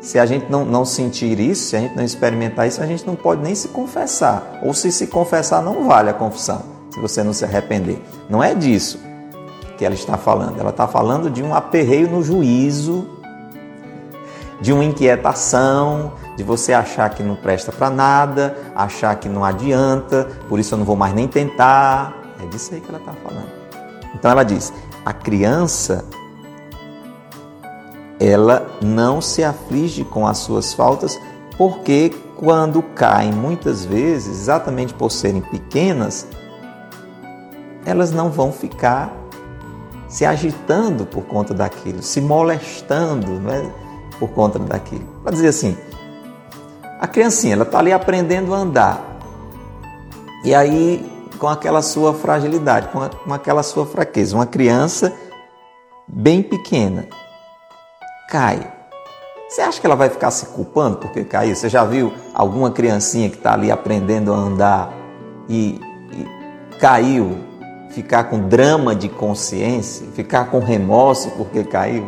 Se 0.00 0.18
a 0.18 0.26
gente 0.26 0.50
não, 0.50 0.64
não 0.64 0.84
sentir 0.84 1.38
isso, 1.38 1.70
se 1.70 1.76
a 1.76 1.80
gente 1.80 1.94
não 1.94 2.02
experimentar 2.02 2.66
isso, 2.66 2.82
a 2.82 2.86
gente 2.86 3.06
não 3.06 3.14
pode 3.14 3.42
nem 3.42 3.54
se 3.54 3.68
confessar. 3.68 4.58
Ou 4.62 4.74
se 4.74 4.90
se 4.90 5.06
confessar, 5.06 5.62
não 5.62 5.86
vale 5.86 6.10
a 6.10 6.14
confissão 6.14 6.62
se 6.90 6.98
você 6.98 7.22
não 7.22 7.32
se 7.32 7.44
arrepender. 7.44 8.02
Não 8.28 8.42
é 8.42 8.54
disso 8.54 8.98
que 9.78 9.84
ela 9.84 9.94
está 9.94 10.18
falando. 10.18 10.58
Ela 10.60 10.70
está 10.70 10.88
falando 10.88 11.30
de 11.30 11.42
um 11.42 11.54
aperreio 11.54 12.08
no 12.10 12.22
juízo, 12.22 13.08
de 14.60 14.72
uma 14.72 14.84
inquietação, 14.84 16.12
de 16.36 16.44
você 16.44 16.72
achar 16.72 17.08
que 17.10 17.22
não 17.22 17.34
presta 17.34 17.72
para 17.72 17.88
nada, 17.88 18.56
achar 18.74 19.14
que 19.16 19.28
não 19.28 19.44
adianta, 19.44 20.28
por 20.48 20.58
isso 20.58 20.74
eu 20.74 20.78
não 20.78 20.84
vou 20.84 20.96
mais 20.96 21.14
nem 21.14 21.26
tentar. 21.26 22.21
É 22.42 22.46
disso 22.46 22.74
aí 22.74 22.80
que 22.80 22.88
ela 22.88 22.98
está 22.98 23.12
falando. 23.12 23.50
Então 24.14 24.30
ela 24.30 24.42
diz: 24.42 24.72
a 25.04 25.12
criança 25.12 26.04
ela 28.18 28.66
não 28.80 29.20
se 29.20 29.42
aflige 29.42 30.04
com 30.04 30.26
as 30.26 30.38
suas 30.38 30.72
faltas, 30.74 31.18
porque 31.56 32.14
quando 32.36 32.82
caem 32.82 33.32
muitas 33.32 33.84
vezes, 33.84 34.42
exatamente 34.42 34.94
por 34.94 35.10
serem 35.10 35.40
pequenas, 35.40 36.26
elas 37.84 38.12
não 38.12 38.30
vão 38.30 38.52
ficar 38.52 39.12
se 40.08 40.24
agitando 40.24 41.06
por 41.06 41.22
conta 41.24 41.54
daquilo, 41.54 42.02
se 42.02 42.20
molestando 42.20 43.40
não 43.40 43.50
é? 43.50 43.70
por 44.18 44.28
conta 44.30 44.58
daquilo. 44.58 45.04
Para 45.22 45.32
dizer 45.32 45.48
assim, 45.48 45.76
a 47.00 47.06
criancinha 47.08 47.54
ela 47.54 47.64
está 47.64 47.78
ali 47.78 47.92
aprendendo 47.92 48.54
a 48.54 48.58
andar 48.58 49.18
e 50.44 50.54
aí 50.54 51.10
com 51.42 51.48
aquela 51.48 51.82
sua 51.82 52.14
fragilidade, 52.14 52.86
com, 52.90 53.02
a, 53.02 53.08
com 53.08 53.34
aquela 53.34 53.64
sua 53.64 53.84
fraqueza, 53.84 54.36
uma 54.36 54.46
criança 54.46 55.12
bem 56.06 56.40
pequena 56.40 57.08
cai. 58.28 58.72
Você 59.48 59.60
acha 59.60 59.80
que 59.80 59.84
ela 59.84 59.96
vai 59.96 60.08
ficar 60.08 60.30
se 60.30 60.46
culpando 60.46 60.98
porque 60.98 61.24
caiu? 61.24 61.56
Você 61.56 61.68
já 61.68 61.84
viu 61.84 62.12
alguma 62.32 62.70
criancinha 62.70 63.28
que 63.28 63.38
está 63.38 63.54
ali 63.54 63.72
aprendendo 63.72 64.32
a 64.32 64.36
andar 64.36 64.94
e, 65.48 65.80
e 66.12 66.78
caiu 66.78 67.36
ficar 67.90 68.24
com 68.30 68.46
drama 68.46 68.94
de 68.94 69.08
consciência, 69.08 70.06
ficar 70.14 70.44
com 70.44 70.60
remorso 70.60 71.28
porque 71.32 71.64
caiu. 71.64 72.06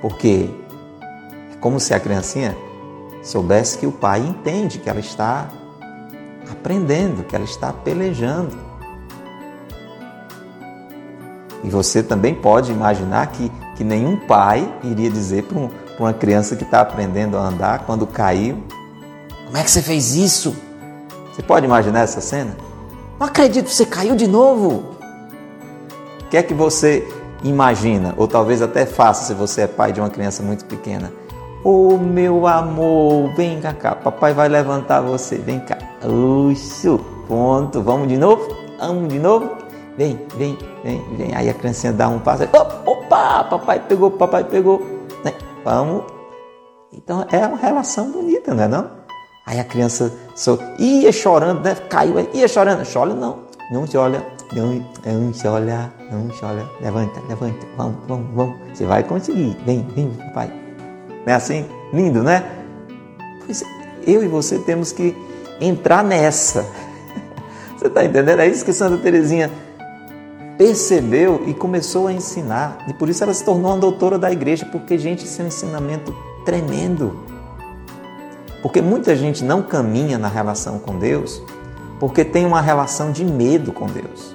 Porque 0.00 0.50
é 1.52 1.56
como 1.60 1.78
se 1.78 1.94
a 1.94 2.00
criancinha 2.00 2.56
soubesse 3.22 3.78
que 3.78 3.86
o 3.86 3.92
pai 3.92 4.20
entende 4.20 4.78
que 4.78 4.90
ela 4.90 5.00
está 5.00 5.48
aprendendo, 6.50 7.22
que 7.24 7.34
ela 7.34 7.44
está 7.44 7.72
pelejando. 7.72 8.56
E 11.64 11.70
você 11.70 12.02
também 12.02 12.34
pode 12.34 12.72
imaginar 12.72 13.28
que, 13.28 13.50
que 13.76 13.84
nenhum 13.84 14.16
pai 14.16 14.68
iria 14.82 15.08
dizer 15.08 15.44
para 15.44 15.58
um, 15.58 15.70
uma 15.98 16.12
criança 16.12 16.56
que 16.56 16.64
está 16.64 16.80
aprendendo 16.80 17.38
a 17.38 17.40
andar, 17.40 17.86
quando 17.86 18.06
caiu: 18.06 18.62
Como 19.46 19.56
é 19.56 19.62
que 19.62 19.70
você 19.70 19.80
fez 19.80 20.14
isso? 20.14 20.56
Você 21.32 21.42
pode 21.42 21.64
imaginar 21.64 22.00
essa 22.00 22.20
cena? 22.20 22.56
Não 23.18 23.28
acredito, 23.28 23.70
você 23.70 23.86
caiu 23.86 24.16
de 24.16 24.26
novo. 24.26 24.96
O 26.20 26.28
que 26.28 26.36
é 26.36 26.42
que 26.42 26.52
você 26.52 27.06
imagina, 27.44 28.14
ou 28.16 28.26
talvez 28.26 28.60
até 28.60 28.84
faça 28.84 29.26
se 29.26 29.34
você 29.34 29.62
é 29.62 29.66
pai 29.68 29.92
de 29.92 30.00
uma 30.00 30.10
criança 30.10 30.42
muito 30.42 30.64
pequena? 30.64 31.12
Ô 31.64 31.94
oh, 31.94 31.96
meu 31.96 32.44
amor, 32.48 33.32
vem 33.36 33.60
cá, 33.60 33.94
papai 33.94 34.34
vai 34.34 34.48
levantar 34.48 35.00
você, 35.00 35.36
vem 35.36 35.60
cá. 35.60 35.78
Uxo, 36.04 36.98
ponto, 37.28 37.80
vamos 37.80 38.08
de 38.08 38.16
novo? 38.16 38.48
Vamos 38.80 39.08
de 39.08 39.20
novo? 39.20 39.48
Vem, 39.96 40.18
vem, 40.36 40.58
vem, 40.82 41.00
vem. 41.16 41.32
Aí 41.36 41.48
a 41.48 41.54
criancinha 41.54 41.92
dá 41.92 42.08
um 42.08 42.18
passo, 42.18 42.42
opa, 42.84 43.44
papai 43.44 43.78
pegou, 43.78 44.10
papai 44.10 44.42
pegou. 44.42 44.80
Né? 45.24 45.32
Vamos. 45.64 46.02
Então 46.92 47.24
é 47.30 47.46
uma 47.46 47.58
relação 47.58 48.10
bonita, 48.10 48.52
não 48.52 48.64
é 48.64 48.66
não? 48.66 48.90
Aí 49.46 49.60
a 49.60 49.64
criança 49.64 50.12
só 50.34 50.58
ia 50.80 51.12
chorando, 51.12 51.62
né? 51.62 51.76
Caiu, 51.88 52.28
ia 52.34 52.48
chorando. 52.48 52.84
Chora 52.92 53.14
não, 53.14 53.38
não 53.70 53.86
se 53.86 53.96
olha, 53.96 54.26
não, 54.52 54.84
não 55.06 55.32
se 55.32 55.46
olha, 55.46 55.92
não 56.10 56.28
se 56.32 56.44
olha. 56.44 56.68
Levanta, 56.80 57.20
levanta, 57.28 57.64
vamos, 57.76 57.96
vamos, 58.08 58.26
vamos. 58.34 58.56
Você 58.74 58.84
vai 58.84 59.04
conseguir. 59.04 59.56
Vem, 59.64 59.86
vem, 59.94 60.10
papai. 60.10 60.61
Não 61.26 61.32
é 61.32 61.36
assim? 61.36 61.64
Lindo, 61.92 62.22
né? 62.22 62.44
Pois 63.44 63.64
eu 64.06 64.22
e 64.22 64.28
você 64.28 64.58
temos 64.58 64.92
que 64.92 65.16
entrar 65.60 66.02
nessa. 66.02 66.66
Você 67.78 67.88
está 67.88 68.04
entendendo? 68.04 68.40
É 68.40 68.46
isso 68.46 68.64
que 68.64 68.72
Santa 68.72 68.96
Teresinha 68.96 69.50
percebeu 70.56 71.42
e 71.48 71.54
começou 71.54 72.06
a 72.06 72.12
ensinar. 72.12 72.78
E 72.88 72.94
por 72.94 73.08
isso 73.08 73.24
ela 73.24 73.34
se 73.34 73.44
tornou 73.44 73.72
uma 73.72 73.78
doutora 73.78 74.18
da 74.18 74.30
igreja, 74.30 74.64
porque, 74.70 74.96
gente, 74.96 75.24
isso 75.24 75.40
é 75.40 75.44
um 75.44 75.48
ensinamento 75.48 76.14
tremendo. 76.44 77.18
Porque 78.62 78.80
muita 78.80 79.16
gente 79.16 79.42
não 79.42 79.62
caminha 79.62 80.16
na 80.16 80.28
relação 80.28 80.78
com 80.78 80.96
Deus 80.96 81.42
porque 82.02 82.24
tem 82.24 82.44
uma 82.44 82.60
relação 82.60 83.12
de 83.12 83.24
medo 83.24 83.70
com 83.70 83.86
Deus. 83.86 84.34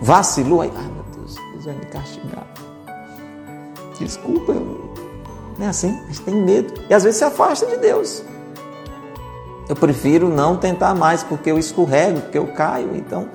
Vacilou, 0.00 0.60
aí, 0.60 0.72
ai 0.72 0.84
meu 0.84 1.02
Deus, 1.12 1.34
Deus 1.34 1.64
vai 1.64 1.74
me 1.74 1.84
castigar. 1.86 2.46
Desculpa, 3.98 4.52
eu... 4.52 4.94
não 5.60 5.66
é 5.66 5.68
assim, 5.68 6.00
a 6.04 6.06
gente 6.06 6.22
tem 6.22 6.34
medo. 6.34 6.72
E 6.88 6.94
às 6.94 7.04
vezes 7.04 7.18
se 7.18 7.24
afasta 7.24 7.66
de 7.66 7.76
Deus. 7.76 8.24
Eu 9.68 9.76
prefiro 9.76 10.30
não 10.30 10.56
tentar 10.56 10.94
mais 10.94 11.22
porque 11.22 11.50
eu 11.50 11.58
escorrego, 11.58 12.22
porque 12.22 12.38
eu 12.38 12.46
caio, 12.46 12.96
então, 12.96 13.28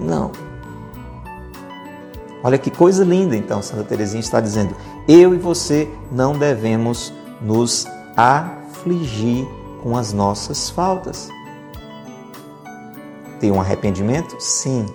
não. 0.00 0.32
Olha 2.42 2.58
que 2.58 2.72
coisa 2.72 3.04
linda, 3.04 3.36
então, 3.36 3.62
Santa 3.62 3.84
Teresinha 3.84 4.18
está 4.18 4.40
dizendo: 4.40 4.74
eu 5.06 5.32
e 5.32 5.38
você 5.38 5.88
não 6.10 6.36
devemos 6.36 7.12
nos 7.40 7.86
afligir 8.16 9.46
com 9.80 9.96
as 9.96 10.12
nossas 10.12 10.68
faltas. 10.68 11.28
Ter 13.38 13.52
um 13.52 13.60
arrependimento? 13.60 14.34
Sim. 14.40 14.86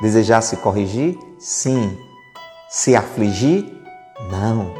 Desejar 0.00 0.40
se 0.40 0.56
corrigir? 0.56 1.18
Sim. 1.38 1.98
Se 2.70 2.96
afligir? 2.96 3.70
Não. 4.30 4.79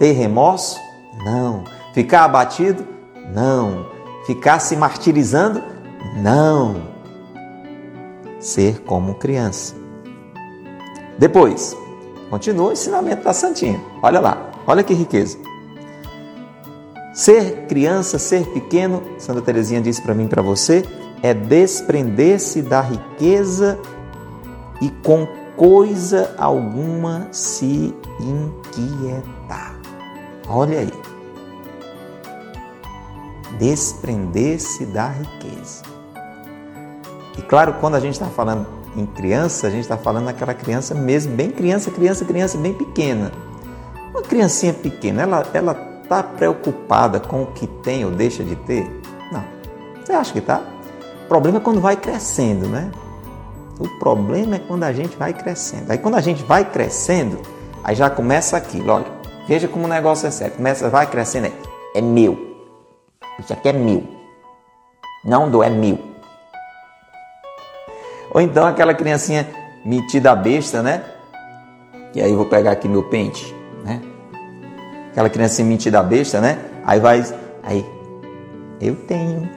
Ter 0.00 0.12
remorso? 0.12 0.80
Não. 1.26 1.62
Ficar 1.92 2.24
abatido? 2.24 2.86
Não. 3.34 3.86
Ficar 4.26 4.58
se 4.58 4.74
martirizando? 4.74 5.62
Não. 6.16 6.84
Ser 8.38 8.80
como 8.80 9.16
criança. 9.16 9.74
Depois, 11.18 11.76
continua 12.30 12.70
o 12.70 12.72
ensinamento 12.72 13.24
da 13.24 13.34
Santinha. 13.34 13.78
Olha 14.02 14.20
lá, 14.20 14.50
olha 14.66 14.82
que 14.82 14.94
riqueza. 14.94 15.36
Ser 17.12 17.66
criança, 17.66 18.18
ser 18.18 18.46
pequeno, 18.54 19.02
Santa 19.18 19.42
Teresinha 19.42 19.82
disse 19.82 20.00
para 20.00 20.14
mim, 20.14 20.28
para 20.28 20.40
você, 20.40 20.82
é 21.22 21.34
desprender-se 21.34 22.62
da 22.62 22.80
riqueza 22.80 23.78
e 24.80 24.88
com 24.88 25.28
coisa 25.58 26.34
alguma 26.38 27.28
se 27.32 27.94
inquietar. 28.18 29.39
Olha 30.52 30.80
aí. 30.80 30.92
Desprender-se 33.56 34.84
da 34.86 35.08
riqueza. 35.08 35.84
E 37.38 37.42
claro, 37.42 37.74
quando 37.74 37.94
a 37.94 38.00
gente 38.00 38.14
está 38.14 38.26
falando 38.26 38.66
em 38.96 39.06
criança, 39.06 39.68
a 39.68 39.70
gente 39.70 39.82
está 39.82 39.96
falando 39.96 40.24
daquela 40.24 40.52
criança 40.52 40.92
mesmo, 40.92 41.36
bem 41.36 41.52
criança, 41.52 41.90
criança, 41.92 42.24
criança, 42.24 42.58
bem 42.58 42.74
pequena. 42.74 43.30
Uma 44.10 44.22
criancinha 44.22 44.72
pequena, 44.72 45.22
ela 45.22 45.46
ela 45.54 46.00
está 46.02 46.20
preocupada 46.20 47.20
com 47.20 47.44
o 47.44 47.46
que 47.46 47.68
tem 47.68 48.04
ou 48.04 48.10
deixa 48.10 48.42
de 48.42 48.56
ter? 48.56 48.90
Não. 49.30 49.44
Você 50.04 50.12
acha 50.12 50.32
que 50.32 50.40
está? 50.40 50.60
O 51.24 51.28
problema 51.28 51.58
é 51.58 51.60
quando 51.60 51.80
vai 51.80 51.94
crescendo, 51.94 52.66
né? 52.66 52.90
O 53.78 53.88
problema 54.00 54.56
é 54.56 54.58
quando 54.58 54.82
a 54.82 54.92
gente 54.92 55.16
vai 55.16 55.32
crescendo. 55.32 55.92
Aí 55.92 55.98
quando 55.98 56.16
a 56.16 56.20
gente 56.20 56.42
vai 56.42 56.64
crescendo, 56.64 57.40
aí 57.84 57.94
já 57.94 58.10
começa 58.10 58.56
aquilo, 58.56 58.90
olha. 58.90 59.19
Veja 59.50 59.66
como 59.66 59.86
o 59.86 59.88
negócio 59.88 60.28
é 60.28 60.30
sério. 60.30 60.54
Começa, 60.54 60.88
vai 60.88 61.10
crescendo, 61.10 61.48
é, 61.48 61.98
é 61.98 62.00
meu. 62.00 62.56
Isso 63.36 63.52
aqui 63.52 63.70
é 63.70 63.72
meu. 63.72 64.04
Não 65.24 65.50
do 65.50 65.60
é 65.60 65.68
meu. 65.68 65.98
Ou 68.30 68.40
então 68.40 68.64
aquela 68.64 68.94
criancinha 68.94 69.44
metida 69.84 70.36
besta, 70.36 70.84
né? 70.84 71.02
E 72.14 72.22
aí 72.22 72.32
vou 72.32 72.46
pegar 72.46 72.70
aqui 72.70 72.86
meu 72.86 73.02
pente, 73.02 73.52
né? 73.82 74.00
Aquela 75.10 75.28
criancinha 75.28 75.66
metida 75.66 76.00
besta, 76.00 76.40
né? 76.40 76.56
Aí 76.86 77.00
vai, 77.00 77.24
aí, 77.64 77.84
eu 78.80 78.94
tenho. 78.94 79.50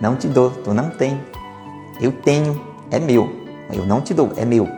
Não 0.00 0.16
te 0.16 0.26
dou, 0.26 0.50
tu 0.50 0.74
não 0.74 0.90
tem. 0.90 1.22
Eu 2.00 2.10
tenho, 2.10 2.60
é 2.90 2.98
meu. 2.98 3.30
Eu 3.72 3.86
não 3.86 4.00
te 4.00 4.12
dou, 4.12 4.32
é 4.36 4.44
meu. 4.44 4.68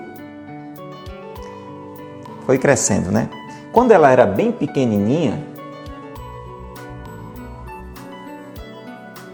Foi 2.45 2.59
crescendo, 2.59 3.11
né? 3.11 3.31
Quando 3.75 3.91
ela 3.91 4.09
era 4.09 4.25
bem 4.25 4.53
pequenininha, 4.53 5.45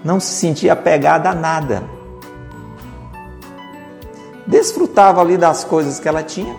não 0.03 0.19
se 0.19 0.33
sentia 0.33 0.73
apegada 0.73 1.29
a 1.29 1.35
nada. 1.35 1.83
Desfrutava 4.47 5.21
ali 5.21 5.37
das 5.37 5.63
coisas 5.63 6.01
que 6.01 6.09
ela 6.09 6.23
tinha, 6.23 6.57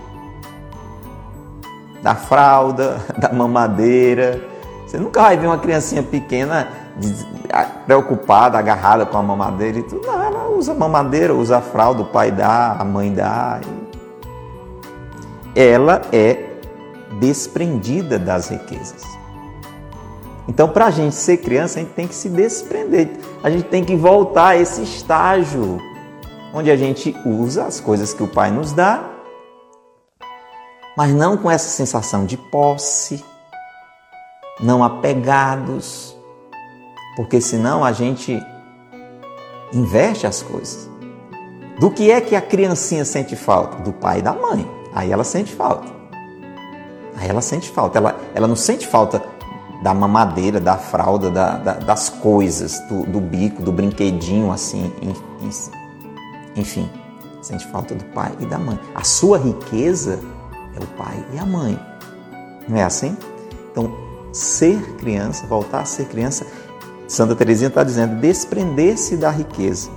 da 2.03 2.13
fralda, 2.13 3.03
da 3.17 3.33
mamadeira. 3.33 4.39
Você 4.85 4.99
nunca 4.99 5.23
vai 5.23 5.35
ver 5.35 5.47
uma 5.47 5.57
criancinha 5.57 6.03
pequena 6.03 6.67
preocupada, 7.87 8.59
agarrada 8.59 9.07
com 9.07 9.17
a 9.17 9.23
mamadeira 9.23 9.79
e 9.79 9.83
tudo. 9.83 10.05
Não, 10.05 10.21
ela 10.21 10.49
usa 10.49 10.75
mamadeira, 10.75 11.33
usa 11.33 11.57
a 11.57 11.61
fralda, 11.61 12.03
o 12.03 12.05
pai 12.05 12.31
dá, 12.31 12.75
a 12.77 12.85
mãe 12.85 13.11
dá. 13.11 13.59
Ela 15.55 16.03
é 16.13 16.50
desprendida 17.21 18.17
das 18.17 18.49
riquezas. 18.49 19.03
Então, 20.47 20.67
para 20.67 20.87
a 20.87 20.91
gente 20.91 21.13
ser 21.13 21.37
criança, 21.37 21.79
a 21.79 21.83
gente 21.83 21.93
tem 21.93 22.07
que 22.07 22.15
se 22.15 22.27
desprender. 22.27 23.11
A 23.43 23.49
gente 23.49 23.65
tem 23.65 23.85
que 23.85 23.95
voltar 23.95 24.47
a 24.47 24.57
esse 24.57 24.81
estágio 24.81 25.77
onde 26.51 26.71
a 26.71 26.75
gente 26.75 27.15
usa 27.23 27.65
as 27.65 27.79
coisas 27.79 28.11
que 28.11 28.23
o 28.23 28.27
pai 28.27 28.49
nos 28.49 28.73
dá, 28.73 29.07
mas 30.97 31.13
não 31.13 31.37
com 31.37 31.49
essa 31.49 31.69
sensação 31.69 32.25
de 32.25 32.35
posse, 32.35 33.23
não 34.59 34.83
apegados, 34.83 36.17
porque 37.15 37.39
senão 37.39 37.85
a 37.85 37.91
gente 37.91 38.37
inverte 39.71 40.25
as 40.25 40.41
coisas. 40.41 40.89
Do 41.79 41.91
que 41.91 42.11
é 42.11 42.19
que 42.19 42.35
a 42.35 42.41
criancinha 42.41 43.05
sente 43.05 43.35
falta? 43.35 43.77
Do 43.77 43.93
pai 43.93 44.19
e 44.19 44.21
da 44.21 44.33
mãe. 44.33 44.69
Aí 44.93 45.11
ela 45.11 45.23
sente 45.23 45.53
falta. 45.53 46.00
Aí 47.15 47.29
ela 47.29 47.41
sente 47.41 47.69
falta. 47.69 47.97
Ela, 47.97 48.19
ela 48.33 48.47
não 48.47 48.55
sente 48.55 48.87
falta 48.87 49.21
da 49.81 49.93
mamadeira, 49.93 50.59
da 50.59 50.77
fralda, 50.77 51.29
da, 51.29 51.57
da, 51.57 51.73
das 51.73 52.09
coisas, 52.09 52.79
do, 52.87 53.03
do, 53.03 53.19
bico, 53.19 53.63
do 53.63 53.71
brinquedinho, 53.71 54.51
assim, 54.51 54.93
enfim. 56.55 56.89
Sente 57.41 57.65
falta 57.67 57.95
do 57.95 58.03
pai 58.05 58.31
e 58.39 58.45
da 58.45 58.59
mãe. 58.59 58.79
A 58.93 59.03
sua 59.03 59.39
riqueza 59.39 60.19
é 60.75 60.83
o 60.83 60.87
pai 60.97 61.25
e 61.33 61.39
a 61.39 61.45
mãe. 61.45 61.79
Não 62.67 62.77
é 62.77 62.83
assim? 62.83 63.17
Então, 63.71 63.91
ser 64.31 64.79
criança, 64.97 65.47
voltar 65.47 65.81
a 65.81 65.85
ser 65.85 66.05
criança, 66.05 66.45
Santa 67.07 67.35
Teresinha 67.35 67.67
está 67.67 67.83
dizendo 67.83 68.21
desprender-se 68.21 69.17
da 69.17 69.31
riqueza. 69.31 69.89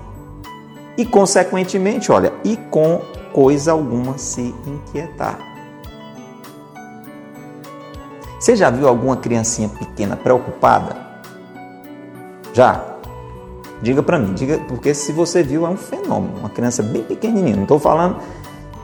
E, 0.97 1.05
consequentemente, 1.05 2.11
olha, 2.11 2.33
e 2.43 2.57
com 2.57 3.03
coisa 3.33 3.73
alguma 3.73 4.17
se 4.17 4.55
inquietar. 4.67 5.54
Você 8.45 8.55
já 8.55 8.69
viu 8.69 8.87
alguma 8.87 9.17
criancinha 9.17 9.71
pequena 9.71 10.17
preocupada? 10.17 10.95
Já? 12.53 12.85
Diga 13.81 14.03
para 14.03 14.19
mim, 14.19 14.35
diga, 14.35 14.59
porque 14.69 14.93
se 14.93 15.13
você 15.13 15.43
viu 15.43 15.65
é 15.65 15.69
um 15.71 15.79
fenômeno, 15.79 16.41
uma 16.41 16.51
criança 16.51 16.83
bem 16.83 17.03
pequenininha. 17.03 17.57
Não 17.57 17.63
estou 17.63 17.79
falando 17.79 18.21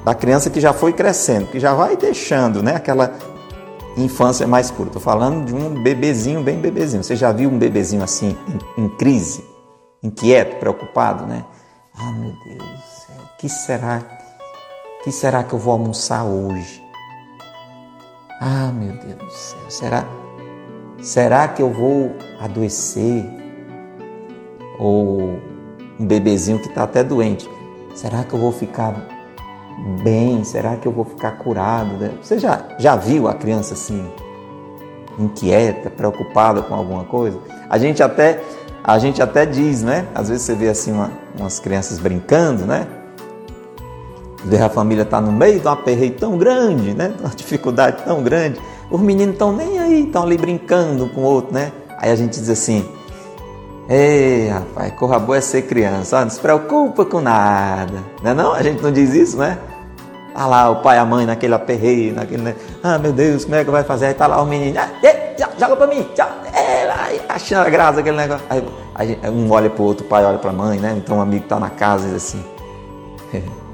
da 0.02 0.14
criança 0.14 0.48
que 0.48 0.58
já 0.62 0.72
foi 0.72 0.94
crescendo, 0.94 1.48
que 1.48 1.60
já 1.60 1.74
vai 1.74 1.94
deixando, 1.94 2.62
né, 2.62 2.76
aquela 2.76 3.12
infância 3.98 4.46
mais 4.46 4.70
curta. 4.70 4.96
Estou 4.96 5.02
falando 5.02 5.44
de 5.44 5.54
um 5.54 5.82
bebezinho, 5.82 6.42
bem 6.42 6.58
bebezinho. 6.58 7.04
Você 7.04 7.14
já 7.14 7.30
viu 7.30 7.50
um 7.50 7.58
bebezinho 7.58 8.02
assim, 8.02 8.34
em, 8.78 8.84
em 8.84 8.88
crise, 8.88 9.44
inquieto, 10.02 10.56
preocupado, 10.56 11.26
né? 11.26 11.44
Ah, 11.98 12.12
meu 12.12 12.32
Deus, 12.46 12.80
que 13.38 13.46
será? 13.46 14.00
que 15.04 15.12
será 15.12 15.44
que 15.44 15.52
eu 15.52 15.58
vou 15.58 15.74
almoçar 15.74 16.24
hoje? 16.24 16.89
Ah, 18.42 18.72
meu 18.72 18.94
Deus 18.94 19.18
do 19.18 19.30
céu, 19.30 19.60
será? 19.68 20.04
Será 21.02 21.46
que 21.46 21.60
eu 21.60 21.70
vou 21.70 22.16
adoecer? 22.40 23.22
Ou 24.78 25.38
um 25.98 26.06
bebezinho 26.06 26.58
que 26.58 26.68
está 26.68 26.84
até 26.84 27.04
doente, 27.04 27.46
será 27.94 28.24
que 28.24 28.32
eu 28.32 28.38
vou 28.38 28.50
ficar 28.50 28.94
bem? 30.02 30.42
Será 30.42 30.76
que 30.76 30.88
eu 30.88 30.92
vou 30.92 31.04
ficar 31.04 31.32
curado? 31.32 31.90
Você 32.22 32.38
já, 32.38 32.64
já 32.78 32.96
viu 32.96 33.28
a 33.28 33.34
criança 33.34 33.74
assim, 33.74 34.10
inquieta, 35.18 35.90
preocupada 35.90 36.62
com 36.62 36.74
alguma 36.74 37.04
coisa? 37.04 37.38
A 37.68 37.76
gente 37.76 38.02
até, 38.02 38.42
a 38.82 38.98
gente 38.98 39.20
até 39.20 39.44
diz, 39.44 39.82
né? 39.82 40.06
Às 40.14 40.30
vezes 40.30 40.44
você 40.44 40.54
vê 40.54 40.70
assim 40.70 40.92
uma, 40.92 41.10
umas 41.38 41.60
crianças 41.60 41.98
brincando, 41.98 42.64
né? 42.64 42.86
Vê 44.44 44.58
a 44.58 44.68
família 44.68 45.02
está 45.02 45.20
no 45.20 45.32
meio 45.32 45.60
de 45.60 45.66
um 45.66 45.70
aperreio 45.70 46.12
tão 46.12 46.38
grande, 46.38 46.94
né? 46.94 47.12
Uma 47.20 47.30
dificuldade 47.30 48.02
tão 48.04 48.22
grande. 48.22 48.60
Os 48.90 49.00
meninos 49.00 49.34
estão 49.34 49.52
nem 49.52 49.78
aí, 49.78 50.04
estão 50.04 50.22
ali 50.22 50.36
brincando 50.36 51.08
com 51.08 51.20
o 51.20 51.24
outro, 51.24 51.52
né? 51.54 51.72
Aí 51.98 52.10
a 52.10 52.16
gente 52.16 52.40
diz 52.40 52.48
assim, 52.48 52.88
Ei, 53.88 54.48
rapaz, 54.48 54.92
corra 54.92 55.18
boa 55.18 55.38
é 55.38 55.40
ser 55.40 55.62
criança, 55.62 56.20
não 56.20 56.30
se 56.30 56.38
preocupa 56.38 57.04
com 57.04 57.20
nada. 57.20 58.04
Não 58.22 58.30
é 58.30 58.34
não? 58.34 58.52
A 58.52 58.62
gente 58.62 58.80
não 58.80 58.92
diz 58.92 59.12
isso, 59.12 59.36
né? 59.36 59.58
Tá 60.32 60.46
lá 60.46 60.70
o 60.70 60.76
pai 60.76 60.96
e 60.96 61.00
a 61.00 61.04
mãe 61.04 61.26
naquele 61.26 61.54
aperreio, 61.54 62.14
naquele. 62.14 62.40
Né? 62.40 62.54
Ah, 62.82 62.98
meu 62.98 63.12
Deus, 63.12 63.44
como 63.44 63.56
é 63.56 63.64
que 63.64 63.70
vai 63.70 63.82
fazer? 63.82 64.06
Aí 64.06 64.14
tá 64.14 64.28
lá 64.28 64.40
o 64.40 64.46
menino, 64.46 64.78
ah, 64.78 64.88
joga 65.58 65.74
pra 65.74 65.86
mim, 65.88 66.06
tchau. 66.14 66.28
É, 66.54 66.88
aí 66.88 67.20
achando 67.28 67.66
a 67.66 67.68
graça 67.68 67.98
aquele 67.98 68.16
negócio. 68.16 68.46
Aí, 68.94 69.18
um 69.28 69.50
olha 69.50 69.68
pro 69.68 69.82
outro, 69.82 70.06
o 70.06 70.08
pai 70.08 70.24
olha 70.24 70.38
pra 70.38 70.52
mãe, 70.52 70.78
né? 70.78 70.94
Então 70.96 71.18
um 71.18 71.20
amigo 71.20 71.46
tá 71.48 71.58
na 71.58 71.70
casa 71.70 72.06
e 72.06 72.12
diz 72.12 72.16
assim. 72.16 72.44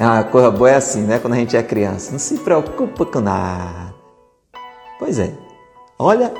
ah, 0.00 0.20
a 0.20 0.24
coisa 0.24 0.50
boa 0.50 0.70
é 0.70 0.76
assim, 0.76 1.02
né? 1.02 1.18
Quando 1.18 1.34
a 1.34 1.36
gente 1.36 1.56
é 1.56 1.62
criança. 1.62 2.12
Não 2.12 2.20
se 2.20 2.38
preocupa 2.38 3.04
com 3.04 3.20
nada. 3.20 3.92
Pois 4.98 5.18
é. 5.18 5.32
Olha 5.98 6.32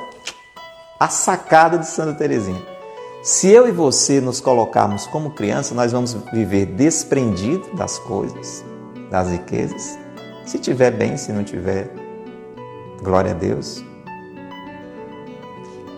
a 0.97 1.09
sacada 1.09 1.77
de 1.77 1.85
Santa 1.85 2.13
Teresinha. 2.13 2.61
Se 3.21 3.49
eu 3.49 3.67
e 3.67 3.71
você 3.71 4.21
nos 4.21 4.39
colocarmos 4.39 5.05
como 5.07 5.31
criança, 5.31 5.75
nós 5.75 5.91
vamos 5.91 6.13
viver 6.31 6.67
desprendido 6.67 7.75
das 7.75 7.99
coisas, 7.99 8.63
das 9.11 9.29
riquezas. 9.29 9.99
Se 10.45 10.57
tiver 10.57 10.91
bem, 10.91 11.17
se 11.17 11.33
não 11.33 11.43
tiver, 11.43 11.91
glória 13.03 13.31
a 13.31 13.33
Deus. 13.33 13.83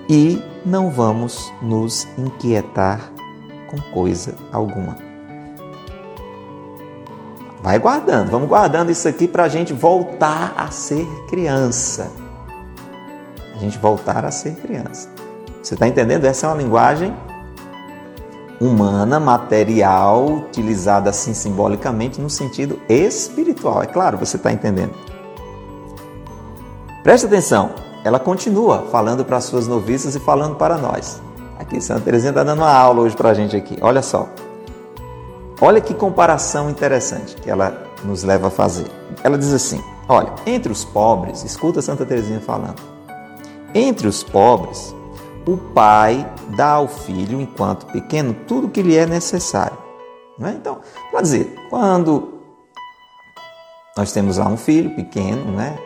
E 0.10 0.41
não 0.65 0.89
vamos 0.89 1.54
nos 1.62 2.08
inquietar 2.17 3.12
com 3.69 3.80
coisa 3.93 4.36
alguma. 4.52 5.11
Vai 7.62 7.78
guardando, 7.78 8.32
vamos 8.32 8.50
guardando 8.50 8.89
isso 8.89 9.08
aqui 9.08 9.28
para 9.28 9.43
a 9.43 9.47
gente 9.47 9.71
voltar 9.71 10.54
a 10.58 10.71
ser 10.71 11.06
criança. 11.30 12.12
A 13.54 13.58
gente 13.60 13.78
voltar 13.78 14.26
a 14.26 14.32
ser 14.32 14.56
criança. 14.56 15.10
Você 15.62 15.76
está 15.76 15.88
entendendo? 15.88 16.26
Essa 16.26 16.47
é 16.47 16.50
uma 16.50 16.58
linguagem 16.58 17.15
humana, 18.60 19.19
material, 19.19 20.26
utilizada 20.28 21.12
assim 21.12 21.36
simbolicamente 21.36 22.19
no 22.19 22.30
sentido 22.30 22.80
espiritual. 22.89 23.84
É 23.84 23.86
claro, 23.86 24.17
você 24.17 24.38
está 24.38 24.52
entendendo. 24.52 24.93
Preste 27.04 27.28
atenção, 27.28 27.71
ela 28.04 28.19
continua 28.19 28.88
falando 28.91 29.24
para 29.24 29.38
as 29.38 29.43
suas 29.43 29.67
noviças 29.67 30.15
e 30.15 30.19
falando 30.19 30.56
para 30.56 30.78
nós. 30.78 31.21
Aqui, 31.60 31.80
Santa 31.80 32.02
Teresinha 32.02 32.32
está 32.32 32.43
dando 32.43 32.60
uma 32.60 32.74
aula 32.74 33.02
hoje 33.02 33.15
para 33.15 33.30
a 33.30 33.34
gente 33.36 33.56
aqui. 33.56 33.78
Olha 33.82 34.02
só. 34.02 34.28
Olha 35.62 35.80
que 35.80 35.93
comparação 35.93 36.71
interessante 36.71 37.36
que 37.36 37.50
ela 37.50 37.86
nos 38.04 38.24
leva 38.24 38.47
a 38.47 38.50
fazer. 38.50 38.88
Ela 39.24 39.38
diz 39.38 39.54
assim: 39.54 39.80
olha, 40.10 40.34
entre 40.45 40.71
os 40.71 40.84
pobres, 40.84 41.43
escuta 41.43 41.84
Santa 41.84 42.04
Teresinha 42.04 42.41
falando. 42.41 42.82
Entre 43.74 44.08
os 44.08 44.24
pobres, 44.24 44.93
o 45.45 45.56
pai 45.56 46.28
dá 46.58 46.71
ao 46.71 46.88
filho, 46.88 47.39
enquanto 47.39 47.86
pequeno, 47.86 48.34
tudo 48.47 48.69
que 48.69 48.82
lhe 48.82 48.97
é 48.97 49.06
necessário. 49.06 49.78
Né? 50.38 50.56
Então, 50.60 50.80
para 51.12 51.21
dizer, 51.21 51.56
quando 51.69 52.39
nós 53.95 54.12
temos 54.12 54.38
lá 54.38 54.47
um 54.47 54.58
filho 54.58 54.95
pequeno, 54.95 55.52
né? 55.52 55.78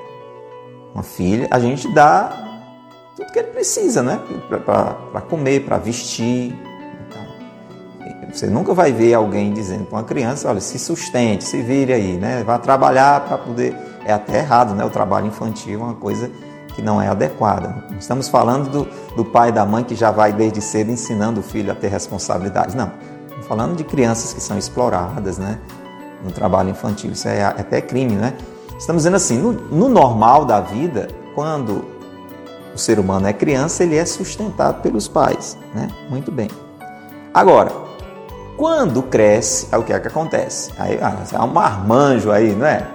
uma 0.93 1.03
filha, 1.03 1.47
a 1.51 1.59
gente 1.59 1.93
dá 1.93 2.61
tudo 3.15 3.31
que 3.31 3.39
ele 3.39 3.49
precisa, 3.49 4.01
né? 4.01 4.21
Para 4.47 5.21
comer, 5.21 5.65
para 5.65 5.77
vestir. 5.77 6.57
Você 8.35 8.47
nunca 8.47 8.73
vai 8.73 8.91
ver 8.91 9.13
alguém 9.13 9.53
dizendo 9.53 9.85
para 9.85 9.99
uma 9.99 10.03
criança, 10.03 10.49
olha, 10.49 10.59
se 10.59 10.77
sustente, 10.77 11.45
se 11.45 11.61
vire 11.61 11.93
aí, 11.93 12.17
né? 12.17 12.43
Vá 12.43 12.57
trabalhar 12.59 13.21
para 13.21 13.37
poder. 13.37 13.73
É 14.05 14.11
até 14.11 14.39
errado, 14.39 14.75
né? 14.75 14.83
O 14.83 14.89
trabalho 14.89 15.27
infantil 15.27 15.79
é 15.79 15.83
uma 15.83 15.93
coisa 15.93 16.29
que 16.75 16.81
não 16.81 17.01
é 17.01 17.07
adequada. 17.07 17.85
Estamos 17.97 18.27
falando 18.27 18.69
do, 18.69 18.87
do 19.15 19.23
pai 19.23 19.49
e 19.49 19.51
da 19.53 19.65
mãe 19.65 19.85
que 19.85 19.95
já 19.95 20.11
vai 20.11 20.33
desde 20.33 20.59
cedo 20.59 20.91
ensinando 20.91 21.39
o 21.39 21.43
filho 21.43 21.71
a 21.71 21.75
ter 21.75 21.87
responsabilidades. 21.87 22.75
Não. 22.75 22.91
Estamos 23.23 23.47
falando 23.47 23.77
de 23.77 23.85
crianças 23.85 24.33
que 24.33 24.41
são 24.41 24.57
exploradas, 24.57 25.37
né? 25.37 25.57
No 26.21 26.29
trabalho 26.29 26.71
infantil. 26.71 27.13
Isso 27.13 27.29
é, 27.29 27.37
é 27.37 27.45
até 27.45 27.79
crime, 27.79 28.15
né? 28.15 28.33
Estamos 28.77 29.03
dizendo 29.03 29.15
assim, 29.15 29.37
no, 29.37 29.53
no 29.53 29.87
normal 29.87 30.43
da 30.43 30.59
vida, 30.59 31.07
quando 31.33 31.85
o 32.73 32.77
ser 32.77 32.99
humano 32.99 33.27
é 33.27 33.31
criança, 33.31 33.81
ele 33.81 33.95
é 33.95 34.03
sustentado 34.03 34.81
pelos 34.81 35.07
pais, 35.07 35.57
né? 35.73 35.87
Muito 36.09 36.33
bem. 36.33 36.49
Agora, 37.33 37.84
quando 38.57 39.03
cresce, 39.03 39.67
é 39.71 39.77
o 39.77 39.83
que 39.83 39.91
é 39.91 39.99
que 39.99 40.07
acontece? 40.07 40.71
Aí, 40.77 40.97
ah, 41.01 41.15
é 41.31 41.39
um 41.39 41.47
marmanjo 41.47 42.31
aí, 42.31 42.55
não 42.55 42.65
é? 42.65 42.87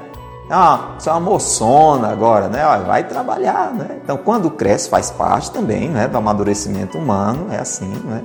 Ah, 0.48 0.96
você 0.98 1.08
é 1.08 1.12
uma 1.12 1.20
moçona 1.20 2.08
agora, 2.08 2.48
né? 2.48 2.62
vai 2.84 3.04
trabalhar, 3.04 3.72
né? 3.72 4.00
Então, 4.02 4.16
quando 4.16 4.50
cresce, 4.50 4.88
faz 4.88 5.10
parte 5.10 5.50
também 5.52 5.88
né, 5.88 6.08
do 6.08 6.18
amadurecimento 6.18 6.98
humano, 6.98 7.46
é 7.52 7.58
assim, 7.58 7.88
né? 8.04 8.24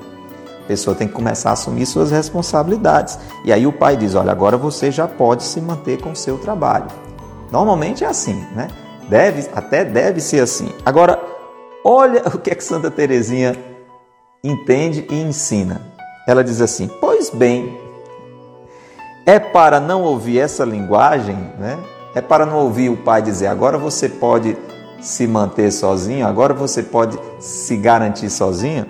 A 0.64 0.68
pessoa 0.68 0.96
tem 0.96 1.08
que 1.08 1.14
começar 1.14 1.52
a 1.52 1.54
assumir 1.54 1.86
suas 1.86 2.10
responsabilidades. 2.10 3.20
E 3.44 3.54
aí 3.54 3.68
o 3.68 3.72
pai 3.72 3.96
diz, 3.96 4.16
olha, 4.16 4.32
agora 4.32 4.58
você 4.58 4.90
já 4.90 5.08
pode 5.08 5.44
se 5.44 5.62
manter 5.62 6.02
com 6.02 6.12
o 6.12 6.16
seu 6.16 6.40
trabalho. 6.40 6.88
Normalmente 7.52 8.04
é 8.04 8.08
assim, 8.08 8.44
né? 8.56 8.70
Deve, 9.08 9.48
até 9.54 9.86
deve 9.86 10.20
ser 10.20 10.40
assim. 10.40 10.72
Agora, 10.84 11.22
olha 11.84 12.24
o 12.34 12.40
que 12.40 12.50
é 12.50 12.56
que 12.56 12.64
Santa 12.64 12.90
Teresinha 12.90 13.56
entende 14.44 15.06
e 15.12 15.22
ensina. 15.22 15.95
Ela 16.28 16.44
diz 16.44 16.62
assim: 16.62 16.88
Pois 17.00 17.30
bem, 17.30 17.78
é 19.26 19.40
para 19.40 19.80
não 19.80 20.04
ouvir 20.04 20.40
essa 20.40 20.64
linguagem, 20.64 21.36
né? 21.58 21.78
É 22.14 22.22
para 22.22 22.46
não 22.46 22.58
ouvir 22.58 22.90
o 22.90 22.98
pai 22.98 23.22
dizer: 23.22 23.48
agora 23.48 23.78
você 23.78 24.10
pode 24.10 24.58
se 25.02 25.28
manter 25.28 25.72
sozinho, 25.72 26.26
agora 26.26 26.54
você 26.54 26.84
pode 26.84 27.20
se 27.40 27.76
garantir 27.78 28.30
sozinho. 28.30 28.86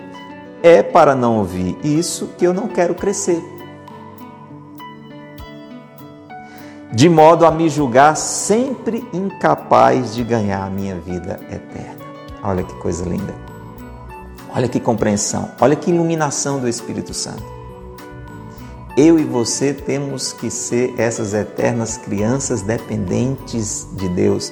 É 0.62 0.82
para 0.82 1.14
não 1.14 1.38
ouvir 1.38 1.78
isso 1.84 2.30
que 2.38 2.46
eu 2.46 2.54
não 2.54 2.66
quero 2.66 2.94
crescer. 2.94 3.56
de 6.96 7.10
modo 7.10 7.44
a 7.44 7.50
me 7.50 7.68
julgar 7.68 8.16
sempre 8.16 9.06
incapaz 9.12 10.14
de 10.14 10.24
ganhar 10.24 10.64
a 10.64 10.70
minha 10.70 10.96
vida 10.96 11.38
eterna. 11.50 12.00
Olha 12.42 12.62
que 12.62 12.74
coisa 12.76 13.04
linda. 13.04 13.45
Olha 14.56 14.68
que 14.68 14.80
compreensão, 14.80 15.50
olha 15.60 15.76
que 15.76 15.90
iluminação 15.90 16.58
do 16.58 16.66
Espírito 16.66 17.12
Santo. 17.12 17.44
Eu 18.96 19.18
e 19.18 19.22
você 19.22 19.74
temos 19.74 20.32
que 20.32 20.50
ser 20.50 20.98
essas 20.98 21.34
eternas 21.34 21.98
crianças 21.98 22.62
dependentes 22.62 23.86
de 23.92 24.08
Deus. 24.08 24.50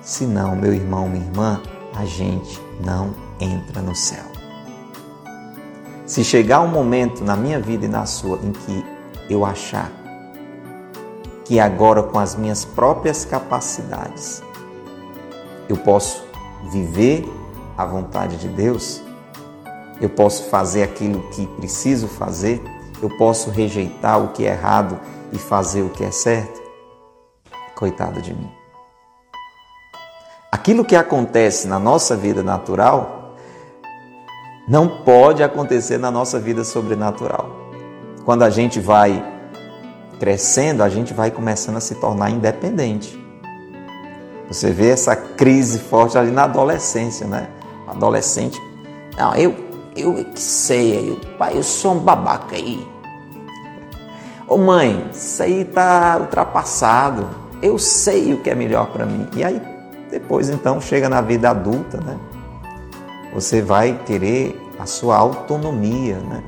Senão, 0.00 0.56
meu 0.56 0.72
irmão, 0.72 1.06
minha 1.06 1.26
irmã, 1.26 1.62
a 1.94 2.06
gente 2.06 2.58
não 2.82 3.14
entra 3.38 3.82
no 3.82 3.94
céu. 3.94 4.24
Se 6.06 6.24
chegar 6.24 6.62
um 6.62 6.68
momento 6.68 7.22
na 7.22 7.36
minha 7.36 7.60
vida 7.60 7.84
e 7.84 7.88
na 7.88 8.06
sua 8.06 8.38
em 8.42 8.52
que 8.52 8.82
eu 9.28 9.44
achar 9.44 9.92
que 11.44 11.60
agora, 11.60 12.02
com 12.02 12.18
as 12.18 12.34
minhas 12.34 12.64
próprias 12.64 13.26
capacidades, 13.26 14.42
eu 15.68 15.76
posso 15.76 16.24
viver 16.70 17.30
a 17.76 17.84
vontade 17.84 18.38
de 18.38 18.48
Deus, 18.48 19.02
eu 20.04 20.10
posso 20.10 20.48
fazer 20.48 20.82
aquilo 20.82 21.20
que 21.30 21.46
preciso 21.46 22.08
fazer, 22.08 22.62
eu 23.00 23.08
posso 23.16 23.50
rejeitar 23.50 24.22
o 24.22 24.28
que 24.28 24.46
é 24.46 24.50
errado 24.50 24.98
e 25.32 25.38
fazer 25.38 25.82
o 25.82 25.90
que 25.90 26.04
é 26.04 26.10
certo. 26.10 26.60
Coitado 27.74 28.20
de 28.20 28.34
mim. 28.34 28.50
Aquilo 30.50 30.84
que 30.84 30.94
acontece 30.94 31.66
na 31.66 31.78
nossa 31.78 32.16
vida 32.16 32.42
natural 32.42 33.34
não 34.68 35.02
pode 35.02 35.42
acontecer 35.42 35.98
na 35.98 36.10
nossa 36.10 36.38
vida 36.38 36.62
sobrenatural. 36.62 37.50
Quando 38.24 38.42
a 38.42 38.50
gente 38.50 38.78
vai 38.78 39.24
crescendo, 40.20 40.82
a 40.82 40.88
gente 40.88 41.12
vai 41.12 41.30
começando 41.30 41.76
a 41.76 41.80
se 41.80 41.96
tornar 41.96 42.30
independente. 42.30 43.20
Você 44.46 44.70
vê 44.70 44.90
essa 44.90 45.16
crise 45.16 45.78
forte 45.78 46.16
ali 46.16 46.30
na 46.30 46.44
adolescência, 46.44 47.26
né? 47.26 47.48
Adolescente, 47.88 48.60
não, 49.16 49.34
eu, 49.34 49.71
eu 49.96 50.24
que 50.24 50.40
sei, 50.40 51.10
eu, 51.10 51.36
pai, 51.36 51.56
eu 51.56 51.62
sou 51.62 51.94
um 51.94 51.98
babaca 51.98 52.56
aí. 52.56 52.86
Ô 54.48 54.56
mãe, 54.56 55.08
isso 55.12 55.42
aí 55.42 55.64
tá 55.64 56.18
ultrapassado. 56.20 57.28
Eu 57.62 57.78
sei 57.78 58.34
o 58.34 58.40
que 58.40 58.50
é 58.50 58.54
melhor 58.54 58.86
para 58.88 59.06
mim. 59.06 59.28
E 59.34 59.44
aí 59.44 59.60
depois 60.10 60.50
então 60.50 60.80
chega 60.80 61.08
na 61.08 61.20
vida 61.20 61.50
adulta, 61.50 61.98
né? 61.98 62.18
Você 63.32 63.62
vai 63.62 63.98
querer 64.04 64.60
a 64.78 64.84
sua 64.84 65.16
autonomia, 65.16 66.18
né? 66.18 66.42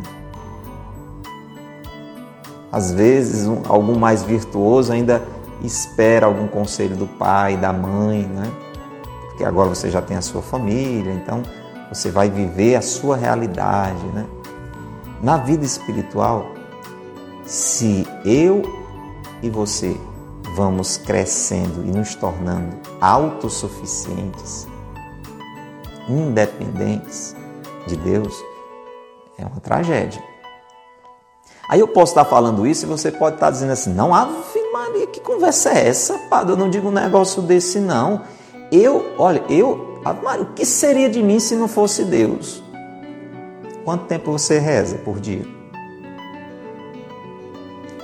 Às 2.71 2.93
vezes, 2.93 3.47
um, 3.47 3.63
algum 3.69 3.97
mais 3.99 4.23
virtuoso 4.23 4.93
ainda 4.93 5.23
espera 5.63 6.27
algum 6.27 6.47
conselho 6.47 6.97
do 6.97 7.07
pai, 7.07 7.57
da 7.57 7.73
mãe, 7.73 8.25
né? 8.25 8.51
Porque 9.29 9.45
agora 9.45 9.69
você 9.69 9.91
já 9.91 10.03
tem 10.03 10.17
a 10.17 10.21
sua 10.21 10.43
família, 10.43 11.13
então 11.13 11.43
você 11.95 12.11
vai 12.11 12.29
viver 12.29 12.75
a 12.75 12.83
sua 12.83 13.17
realidade, 13.17 14.05
né? 14.07 14.27
Na 15.23 15.37
vida 15.37 15.65
espiritual, 15.65 16.47
se 17.47 18.07
eu 18.25 18.63
e 19.43 19.49
você 19.49 19.97
vamos 20.57 20.97
crescendo 20.97 21.85
e 21.87 21.91
nos 21.91 22.15
tornando 22.15 22.77
autossuficientes, 23.01 24.67
independentes 26.09 27.35
de 27.87 27.97
Deus, 27.97 28.35
é 29.39 29.47
uma 29.47 29.61
tragédia. 29.61 30.23
Aí 31.69 31.81
eu 31.81 31.89
posso 31.89 32.13
estar 32.13 32.25
falando 32.25 32.67
isso 32.67 32.85
e 32.85 32.89
você 32.89 33.11
pode 33.11 33.37
estar 33.37 33.51
dizendo 33.51 33.73
assim: 33.73 33.95
não, 33.95 34.15
Ave 34.15 34.71
Maria, 34.73 35.07
que 35.07 35.21
conversa 35.21 35.71
é 35.71 35.89
essa, 35.89 36.19
padre? 36.29 36.53
Eu 36.53 36.57
não 36.57 36.69
digo 36.69 36.89
um 36.89 36.93
negócio 36.93 37.41
desse, 37.41 37.81
não. 37.81 38.23
Eu, 38.71 39.15
olha, 39.17 39.43
eu, 39.49 39.94
Maria, 40.13 40.43
o 40.43 40.53
que 40.53 40.67
seria 40.67 41.09
de 41.09 41.23
mim 41.23 41.41
se 41.41 41.57
não 41.57 41.67
fosse 41.67 42.05
Deus? 42.05 42.63
Quanto 43.85 44.05
tempo 44.05 44.33
você 44.33 44.59
reza 44.59 44.97
por 44.99 45.19
dia? 45.19 45.47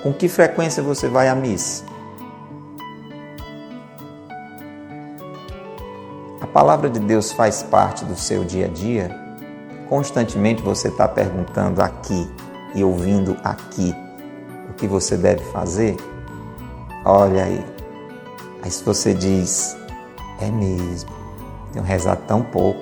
Com 0.02 0.12
que 0.12 0.28
frequência 0.28 0.82
você 0.82 1.08
vai 1.08 1.28
à 1.28 1.34
missa? 1.34 1.84
A 6.40 6.46
palavra 6.46 6.88
de 6.88 6.98
Deus 7.00 7.32
faz 7.32 7.62
parte 7.62 8.04
do 8.04 8.16
seu 8.16 8.44
dia 8.44 8.66
a 8.66 8.68
dia? 8.68 9.14
Constantemente 9.88 10.62
você 10.62 10.88
está 10.88 11.06
perguntando 11.06 11.82
aqui, 11.82 12.28
e 12.74 12.84
ouvindo 12.84 13.36
aqui 13.42 13.94
o 14.68 14.74
que 14.74 14.86
você 14.86 15.16
deve 15.16 15.42
fazer, 15.46 15.96
olha 17.04 17.44
aí. 17.44 17.64
Aí 18.62 18.70
se 18.70 18.84
você 18.84 19.14
diz, 19.14 19.76
é 20.40 20.50
mesmo, 20.50 21.10
tenho 21.72 21.85
rezado 21.85 22.22
tão 22.26 22.42
pouco. 22.42 22.80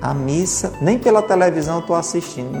A 0.00 0.12
missa, 0.12 0.72
nem 0.80 0.98
pela 0.98 1.22
televisão 1.22 1.76
eu 1.76 1.80
estou 1.80 1.96
assistindo, 1.96 2.52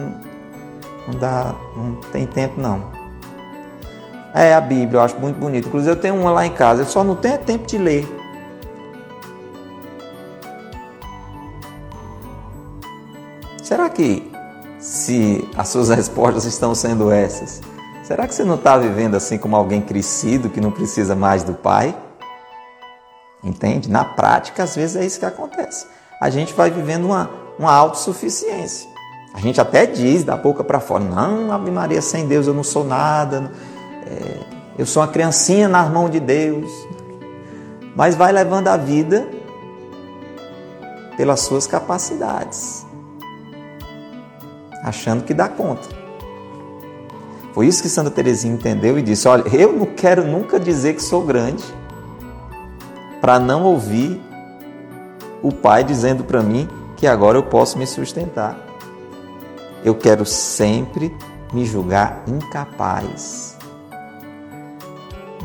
não 1.06 1.18
dá, 1.18 1.54
não 1.76 1.96
tem 2.10 2.26
tempo 2.26 2.60
não. 2.60 2.90
É 4.34 4.54
a 4.54 4.60
Bíblia, 4.60 4.98
eu 4.98 5.02
acho 5.02 5.16
muito 5.18 5.38
bonito. 5.38 5.68
Inclusive 5.68 5.92
eu 5.92 6.00
tenho 6.00 6.14
uma 6.16 6.30
lá 6.30 6.46
em 6.46 6.52
casa, 6.52 6.82
eu 6.82 6.86
só 6.86 7.04
não 7.04 7.14
tenho 7.14 7.38
tempo 7.38 7.66
de 7.66 7.78
ler. 7.78 8.08
Será 13.62 13.88
que, 13.88 14.30
se 14.78 15.48
as 15.56 15.68
suas 15.68 15.88
respostas 15.94 16.44
estão 16.44 16.74
sendo 16.74 17.10
essas, 17.10 17.60
será 18.02 18.26
que 18.26 18.34
você 18.34 18.44
não 18.44 18.56
está 18.56 18.76
vivendo 18.76 19.14
assim 19.14 19.38
como 19.38 19.54
alguém 19.54 19.80
crescido 19.80 20.48
que 20.48 20.60
não 20.60 20.70
precisa 20.70 21.14
mais 21.14 21.42
do 21.42 21.54
pai? 21.54 21.94
Entende? 23.44 23.90
Na 23.90 24.04
prática, 24.04 24.62
às 24.62 24.74
vezes 24.74 24.96
é 24.96 25.04
isso 25.04 25.18
que 25.18 25.26
acontece. 25.26 25.86
A 26.20 26.30
gente 26.30 26.54
vai 26.54 26.70
vivendo 26.70 27.04
uma, 27.04 27.30
uma 27.58 27.72
autossuficiência. 27.72 28.88
A 29.34 29.40
gente 29.40 29.60
até 29.60 29.84
diz 29.84 30.24
da 30.24 30.36
boca 30.36 30.64
para 30.64 30.80
fora: 30.80 31.04
não, 31.04 31.52
Ave 31.52 31.70
Maria, 31.70 32.00
sem 32.00 32.26
Deus 32.26 32.46
eu 32.46 32.54
não 32.54 32.62
sou 32.64 32.84
nada, 32.84 33.52
é, 34.06 34.38
eu 34.78 34.86
sou 34.86 35.02
uma 35.02 35.08
criancinha 35.08 35.68
nas 35.68 35.90
mãos 35.90 36.10
de 36.10 36.20
Deus. 36.20 36.70
Mas 37.94 38.14
vai 38.14 38.32
levando 38.32 38.68
a 38.68 38.76
vida 38.76 39.28
pelas 41.16 41.40
suas 41.40 41.66
capacidades, 41.66 42.86
achando 44.82 45.22
que 45.22 45.34
dá 45.34 45.48
conta. 45.48 45.88
Foi 47.52 47.68
isso 47.68 47.82
que 47.82 47.88
Santa 47.88 48.10
Teresinha 48.10 48.54
entendeu 48.54 48.98
e 48.98 49.02
disse: 49.02 49.28
Olha, 49.28 49.44
eu 49.52 49.72
não 49.72 49.86
quero 49.86 50.24
nunca 50.24 50.58
dizer 50.58 50.94
que 50.94 51.02
sou 51.02 51.22
grande, 51.22 51.64
para 53.24 53.38
não 53.38 53.62
ouvir 53.64 54.20
o 55.42 55.50
Pai 55.50 55.82
dizendo 55.82 56.24
para 56.24 56.42
mim 56.42 56.68
que 56.94 57.06
agora 57.06 57.38
eu 57.38 57.42
posso 57.42 57.78
me 57.78 57.86
sustentar 57.86 58.54
eu 59.82 59.94
quero 59.94 60.26
sempre 60.26 61.10
me 61.50 61.64
julgar 61.64 62.22
incapaz 62.26 63.56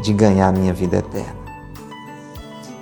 de 0.02 0.12
ganhar 0.12 0.50
a 0.50 0.52
minha 0.52 0.74
vida 0.74 0.98
eterna. 0.98 1.40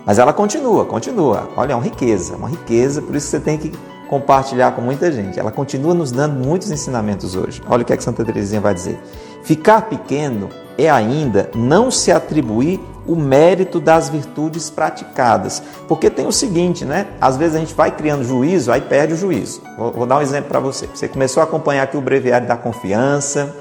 Mas 0.04 0.18
ela 0.18 0.34
continua, 0.34 0.84
continua. 0.84 1.48
Olha, 1.56 1.74
é 1.74 1.76
uma 1.76 1.84
riqueza, 1.84 2.36
uma 2.36 2.50
riqueza, 2.50 3.00
por 3.00 3.16
isso 3.16 3.28
você 3.28 3.40
tem 3.40 3.60
que 3.60 3.72
compartilhar 4.10 4.72
com 4.72 4.82
muita 4.82 5.12
gente. 5.12 5.40
Ela 5.40 5.52
continua 5.52 5.94
nos 5.94 6.12
dando 6.12 6.44
muitos 6.44 6.72
ensinamentos 6.72 7.36
hoje. 7.36 7.62
Olha 7.70 7.84
o 7.84 7.86
que, 7.86 7.94
é 7.94 7.98
que 7.98 8.04
Santa 8.04 8.26
Teresinha 8.26 8.62
vai 8.62 8.74
dizer. 8.74 9.00
Ficar 9.44 9.82
pequeno 9.82 10.50
é 10.76 10.90
ainda 10.90 11.52
não 11.54 11.92
se 11.92 12.12
atribuir 12.12 12.80
o 13.08 13.16
mérito 13.16 13.80
das 13.80 14.10
virtudes 14.10 14.70
praticadas. 14.70 15.64
Porque 15.88 16.10
tem 16.10 16.28
o 16.28 16.32
seguinte, 16.32 16.84
né? 16.84 17.08
Às 17.20 17.38
vezes 17.38 17.56
a 17.56 17.60
gente 17.60 17.74
vai 17.74 17.92
criando 17.92 18.24
juízo, 18.24 18.72
aí 18.72 18.82
perde 18.82 19.14
o 19.14 19.18
juízo. 19.18 19.62
Vou, 19.78 19.92
vou 19.92 20.06
dar 20.06 20.18
um 20.18 20.22
exemplo 20.22 20.50
para 20.50 20.60
você. 20.60 20.88
Você 20.88 21.08
começou 21.08 21.42
a 21.42 21.46
acompanhar 21.46 21.84
aqui 21.84 21.98
o 21.98 22.02
Breviário 22.02 22.48
da 22.48 22.58
Confiança, 22.58 23.56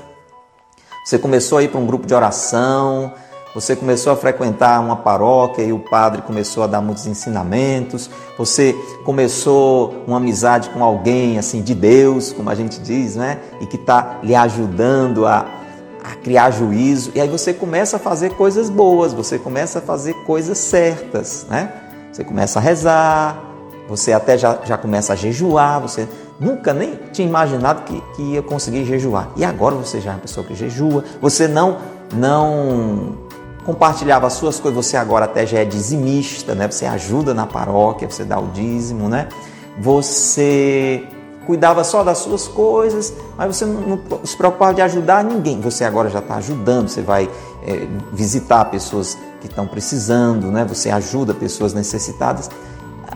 você 1.04 1.18
começou 1.18 1.58
a 1.58 1.62
ir 1.62 1.68
para 1.68 1.78
um 1.78 1.86
grupo 1.86 2.04
de 2.04 2.12
oração, 2.12 3.12
você 3.54 3.74
começou 3.74 4.12
a 4.12 4.16
frequentar 4.16 4.80
uma 4.80 4.96
paróquia 4.96 5.62
e 5.62 5.72
o 5.72 5.78
padre 5.78 6.20
começou 6.20 6.64
a 6.64 6.66
dar 6.66 6.82
muitos 6.82 7.06
ensinamentos, 7.06 8.10
você 8.36 8.76
começou 9.04 10.02
uma 10.06 10.18
amizade 10.18 10.68
com 10.70 10.84
alguém 10.84 11.38
assim 11.38 11.62
de 11.62 11.74
Deus, 11.74 12.32
como 12.32 12.50
a 12.50 12.54
gente 12.54 12.80
diz, 12.80 13.16
né? 13.16 13.38
E 13.60 13.66
que 13.66 13.76
está 13.76 14.18
lhe 14.22 14.34
ajudando 14.34 15.26
a 15.26 15.46
a 16.06 16.14
criar 16.14 16.50
juízo, 16.52 17.10
e 17.14 17.20
aí 17.20 17.28
você 17.28 17.52
começa 17.52 17.96
a 17.96 17.98
fazer 17.98 18.30
coisas 18.30 18.70
boas, 18.70 19.12
você 19.12 19.38
começa 19.38 19.80
a 19.80 19.82
fazer 19.82 20.14
coisas 20.24 20.56
certas, 20.56 21.46
né? 21.50 21.72
Você 22.12 22.22
começa 22.22 22.60
a 22.60 22.62
rezar, 22.62 23.42
você 23.88 24.12
até 24.12 24.38
já, 24.38 24.58
já 24.64 24.78
começa 24.78 25.14
a 25.14 25.16
jejuar, 25.16 25.80
você 25.80 26.08
nunca 26.38 26.72
nem 26.72 26.98
tinha 27.12 27.26
imaginado 27.26 27.82
que, 27.82 28.00
que 28.14 28.22
ia 28.22 28.42
conseguir 28.42 28.84
jejuar. 28.84 29.30
E 29.36 29.44
agora 29.44 29.74
você 29.74 30.00
já 30.00 30.12
é 30.12 30.14
uma 30.14 30.20
pessoa 30.20 30.46
que 30.46 30.54
jejua, 30.54 31.02
você 31.20 31.48
não, 31.48 31.78
não 32.14 33.16
compartilhava 33.64 34.28
as 34.28 34.34
suas 34.34 34.60
coisas, 34.60 34.86
você 34.86 34.96
agora 34.96 35.24
até 35.24 35.44
já 35.44 35.58
é 35.58 35.64
dizimista, 35.64 36.54
né? 36.54 36.70
Você 36.70 36.86
ajuda 36.86 37.34
na 37.34 37.46
paróquia, 37.46 38.08
você 38.08 38.22
dá 38.24 38.38
o 38.38 38.46
dízimo, 38.48 39.08
né? 39.08 39.28
Você 39.78 41.04
cuidava 41.46 41.84
só 41.84 42.02
das 42.02 42.18
suas 42.18 42.48
coisas, 42.48 43.14
mas 43.36 43.56
você 43.56 43.64
não, 43.64 43.80
não 43.80 44.24
se 44.24 44.36
preocupava 44.36 44.74
de 44.74 44.82
ajudar 44.82 45.24
ninguém. 45.24 45.60
Você 45.60 45.84
agora 45.84 46.10
já 46.10 46.18
está 46.18 46.36
ajudando, 46.36 46.88
você 46.88 47.00
vai 47.00 47.30
é, 47.62 47.86
visitar 48.12 48.64
pessoas 48.66 49.16
que 49.40 49.46
estão 49.46 49.66
precisando, 49.66 50.50
né? 50.50 50.64
você 50.64 50.90
ajuda 50.90 51.32
pessoas 51.32 51.72
necessitadas. 51.72 52.50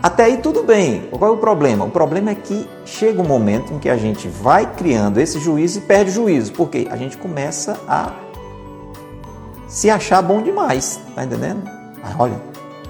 Até 0.02 0.24
aí 0.24 0.38
tudo 0.38 0.62
bem. 0.62 1.08
Qual 1.10 1.30
é 1.30 1.34
o 1.34 1.36
problema? 1.36 1.84
O 1.84 1.90
problema 1.90 2.30
é 2.30 2.34
que 2.34 2.68
chega 2.86 3.20
um 3.20 3.26
momento 3.26 3.74
em 3.74 3.78
que 3.78 3.88
a 3.88 3.96
gente 3.96 4.28
vai 4.28 4.64
criando 4.74 5.18
esse 5.18 5.38
juízo 5.38 5.78
e 5.78 5.82
perde 5.82 6.10
o 6.10 6.14
juízo. 6.14 6.52
Por 6.52 6.70
quê? 6.70 6.88
A 6.90 6.96
gente 6.96 7.18
começa 7.18 7.78
a 7.86 8.12
se 9.68 9.90
achar 9.90 10.22
bom 10.22 10.40
demais. 10.40 11.00
Tá 11.14 11.24
entendendo? 11.24 11.62
Mas 12.02 12.14
olha, 12.18 12.40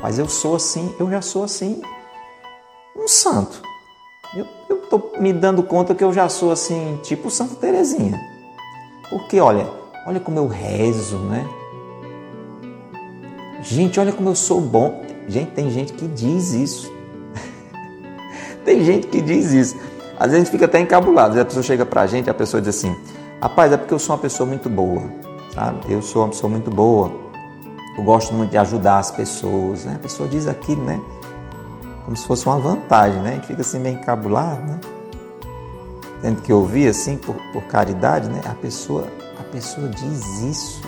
mas 0.00 0.18
eu 0.18 0.29
sou 0.29 0.55
assim, 0.55 0.94
eu 1.00 1.11
já 1.11 1.20
sou 1.20 1.42
assim. 1.42 1.83
Um 2.96 3.09
santo. 3.09 3.69
Eu, 4.35 4.47
estou 4.77 5.12
me 5.19 5.33
dando 5.33 5.62
conta 5.62 5.95
que 5.95 6.05
eu 6.05 6.12
já 6.12 6.29
sou 6.29 6.53
assim, 6.53 6.99
tipo 7.03 7.31
Santa 7.31 7.55
Terezinha. 7.57 8.21
Porque 9.09 9.40
olha, 9.40 9.69
olha 10.07 10.21
como 10.21 10.38
eu 10.38 10.47
rezo, 10.47 11.19
né? 11.19 11.49
Gente, 13.62 13.99
olha 13.99 14.12
como 14.12 14.29
eu 14.29 14.35
sou 14.35 14.61
bom. 14.61 15.03
Gente, 15.29 15.51
tem 15.51 15.71
gente 15.71 15.93
que 15.93 16.07
diz 16.07 16.53
isso. 16.53 16.93
tem 18.64 18.85
gente 18.85 19.09
que 19.09 19.21
diz 19.21 19.53
isso. 19.53 19.77
Às 20.19 20.31
vezes 20.31 20.35
a 20.35 20.38
gente 20.45 20.51
fica 20.51 20.64
até 20.66 20.79
encabulado. 20.79 21.38
A 21.38 21.45
pessoa 21.45 21.62
chega 21.62 21.85
pra 21.85 22.07
gente, 22.07 22.31
a 22.31 22.35
pessoa 22.35 22.61
diz 22.61 22.77
assim: 22.77 22.95
Rapaz, 23.40 23.73
é 23.73 23.77
porque 23.77 23.95
eu 23.95 23.99
sou 23.99 24.14
uma 24.14 24.23
pessoa 24.23 24.47
muito 24.47 24.69
boa, 24.69 25.03
sabe? 25.55 25.93
Eu 25.93 26.03
sou 26.03 26.23
uma 26.23 26.29
pessoa 26.29 26.51
muito 26.51 26.71
boa. 26.71 27.12
Eu 27.97 28.05
gosto 28.05 28.33
muito 28.33 28.51
de 28.51 28.59
ajudar 28.59 28.99
as 28.99 29.11
pessoas. 29.11 29.85
Né? 29.85 29.95
A 29.97 29.99
pessoa 29.99 30.29
diz 30.29 30.47
aquilo, 30.47 30.85
né? 30.85 31.01
Como 32.11 32.16
se 32.16 32.27
fosse 32.27 32.44
uma 32.44 32.59
vantagem, 32.59 33.23
né? 33.23 33.31
A 33.31 33.35
gente 33.35 33.46
fica 33.46 33.61
assim 33.61 33.79
meio 33.79 33.94
encabulado, 33.94 34.61
né? 34.62 34.81
Tendo 36.20 36.42
que 36.42 36.53
ouvir 36.53 36.88
assim 36.88 37.16
por, 37.16 37.37
por 37.53 37.62
caridade, 37.68 38.29
né? 38.29 38.40
A 38.46 38.55
pessoa, 38.55 39.07
a 39.38 39.44
pessoa 39.44 39.88
diz 39.88 40.40
isso 40.40 40.83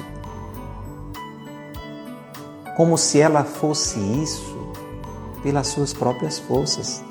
como 2.76 2.98
se 2.98 3.20
ela 3.20 3.44
fosse 3.44 4.00
isso 4.00 4.58
pelas 5.44 5.68
suas 5.68 5.94
próprias 5.94 6.40
forças. 6.40 7.04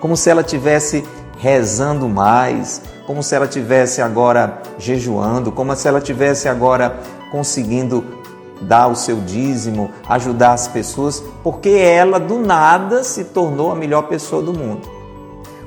Como 0.00 0.16
se 0.16 0.30
ela 0.30 0.42
tivesse 0.42 1.04
rezando 1.36 2.08
mais, 2.08 2.80
como 3.06 3.22
se 3.22 3.34
ela 3.34 3.46
tivesse 3.46 4.00
agora 4.00 4.62
jejuando, 4.78 5.52
como 5.52 5.76
se 5.76 5.86
ela 5.86 6.00
tivesse 6.00 6.48
agora 6.48 6.98
conseguindo 7.30 8.21
dar 8.62 8.88
o 8.88 8.96
seu 8.96 9.16
dízimo, 9.20 9.90
ajudar 10.08 10.52
as 10.52 10.68
pessoas, 10.68 11.22
porque 11.42 11.68
ela 11.68 12.18
do 12.18 12.38
nada 12.38 13.04
se 13.04 13.24
tornou 13.24 13.72
a 13.72 13.74
melhor 13.74 14.02
pessoa 14.02 14.42
do 14.42 14.52
mundo. 14.52 14.88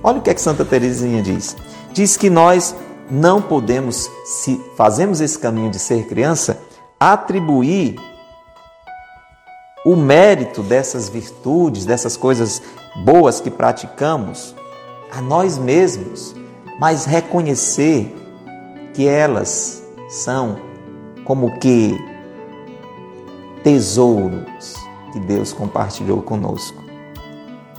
Olha 0.01 0.19
o 0.19 0.21
que, 0.21 0.29
é 0.29 0.33
que 0.33 0.41
Santa 0.41 0.63
Teresinha 0.63 1.21
diz. 1.21 1.55
Diz 1.91 2.15
que 2.17 2.29
nós 2.29 2.75
não 3.09 3.41
podemos, 3.41 4.09
se 4.25 4.61
fazemos 4.75 5.21
esse 5.21 5.37
caminho 5.37 5.69
de 5.69 5.79
ser 5.79 6.07
criança, 6.07 6.59
atribuir 6.99 7.95
o 9.85 9.95
mérito 9.95 10.63
dessas 10.63 11.09
virtudes, 11.09 11.85
dessas 11.85 12.17
coisas 12.17 12.61
boas 13.03 13.39
que 13.39 13.51
praticamos 13.51 14.55
a 15.11 15.21
nós 15.21 15.57
mesmos, 15.57 16.35
mas 16.79 17.05
reconhecer 17.05 18.13
que 18.93 19.07
elas 19.07 19.83
são 20.09 20.57
como 21.23 21.59
que 21.59 21.97
tesouros 23.65 24.75
que 25.11 25.19
Deus 25.19 25.51
compartilhou 25.51 26.21
conosco. 26.21 26.83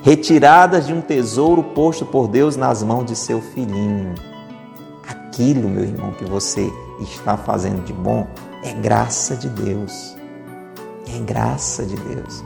Retiradas 0.03 0.89
de 0.89 0.93
um 0.93 1.01
tesouro 1.01 1.63
posto 1.63 2.05
por 2.05 2.27
Deus 2.27 2.57
nas 2.57 2.83
mãos 2.83 3.05
de 3.05 3.15
seu 3.15 3.41
filhinho. 3.41 4.13
Aquilo, 5.09 5.69
meu 5.69 5.85
irmão, 5.85 6.11
que 6.11 6.25
você 6.25 6.69
está 7.01 7.37
fazendo 7.37 7.85
de 7.85 7.93
bom 7.93 8.27
é 8.65 8.73
graça 8.73 9.37
de 9.37 9.49
Deus. 9.49 10.17
É 11.15 11.21
graça 11.21 11.85
de 11.85 11.95
Deus. 11.95 12.43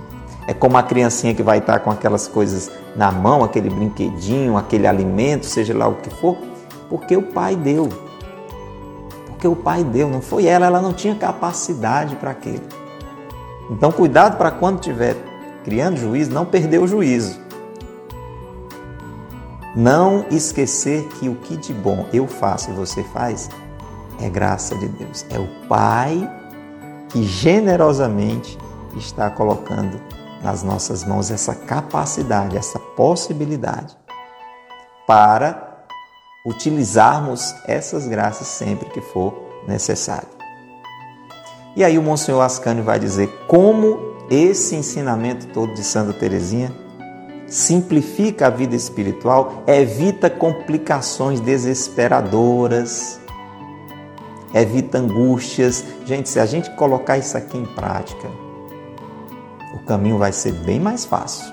É 0.46 0.52
como 0.52 0.76
a 0.76 0.82
criancinha 0.82 1.34
que 1.34 1.42
vai 1.42 1.58
estar 1.60 1.78
com 1.78 1.90
aquelas 1.90 2.28
coisas 2.28 2.70
na 2.94 3.10
mão, 3.10 3.42
aquele 3.42 3.70
brinquedinho, 3.70 4.58
aquele 4.58 4.86
alimento, 4.86 5.46
seja 5.46 5.74
lá 5.74 5.88
o 5.88 5.94
que 5.94 6.10
for, 6.10 6.36
porque 6.90 7.16
o 7.16 7.22
pai 7.22 7.56
deu. 7.56 7.88
Porque 9.28 9.48
o 9.48 9.56
pai 9.56 9.82
deu, 9.82 10.10
não 10.10 10.20
foi 10.20 10.44
ela, 10.44 10.66
ela 10.66 10.82
não 10.82 10.92
tinha 10.92 11.14
capacidade 11.14 12.16
para 12.16 12.32
aquilo. 12.32 12.79
Então, 13.70 13.92
cuidado 13.92 14.36
para 14.36 14.50
quando 14.50 14.80
estiver 14.80 15.16
criando 15.64 15.96
juízo, 15.96 16.32
não 16.32 16.44
perder 16.44 16.78
o 16.78 16.88
juízo. 16.88 17.38
Não 19.76 20.26
esquecer 20.30 21.06
que 21.10 21.28
o 21.28 21.36
que 21.36 21.56
de 21.56 21.72
bom 21.72 22.06
eu 22.12 22.26
faço 22.26 22.70
e 22.70 22.74
você 22.74 23.04
faz 23.04 23.48
é 24.20 24.28
graça 24.28 24.74
de 24.76 24.88
Deus. 24.88 25.24
É 25.30 25.38
o 25.38 25.46
Pai 25.68 26.28
que 27.08 27.22
generosamente 27.22 28.58
está 28.96 29.30
colocando 29.30 30.00
nas 30.42 30.62
nossas 30.62 31.04
mãos 31.04 31.30
essa 31.30 31.54
capacidade, 31.54 32.56
essa 32.56 32.78
possibilidade 32.78 33.96
para 35.06 35.84
utilizarmos 36.44 37.54
essas 37.66 38.08
graças 38.08 38.46
sempre 38.46 38.88
que 38.90 39.00
for 39.00 39.34
necessário. 39.68 40.39
E 41.76 41.84
aí 41.84 41.98
o 41.98 42.02
Monsenhor 42.02 42.42
Ascânio 42.42 42.82
vai 42.82 42.98
dizer 42.98 43.28
como 43.46 43.98
esse 44.30 44.74
ensinamento 44.74 45.46
todo 45.48 45.74
de 45.74 45.82
Santa 45.82 46.12
Teresinha 46.12 46.72
simplifica 47.46 48.46
a 48.46 48.50
vida 48.50 48.76
espiritual, 48.76 49.64
evita 49.66 50.30
complicações 50.30 51.40
desesperadoras, 51.40 53.20
evita 54.54 54.98
angústias. 54.98 55.84
Gente, 56.04 56.28
se 56.28 56.38
a 56.38 56.46
gente 56.46 56.70
colocar 56.76 57.18
isso 57.18 57.36
aqui 57.36 57.58
em 57.58 57.66
prática, 57.66 58.28
o 59.74 59.84
caminho 59.84 60.16
vai 60.16 60.32
ser 60.32 60.52
bem 60.52 60.78
mais 60.78 61.04
fácil. 61.04 61.44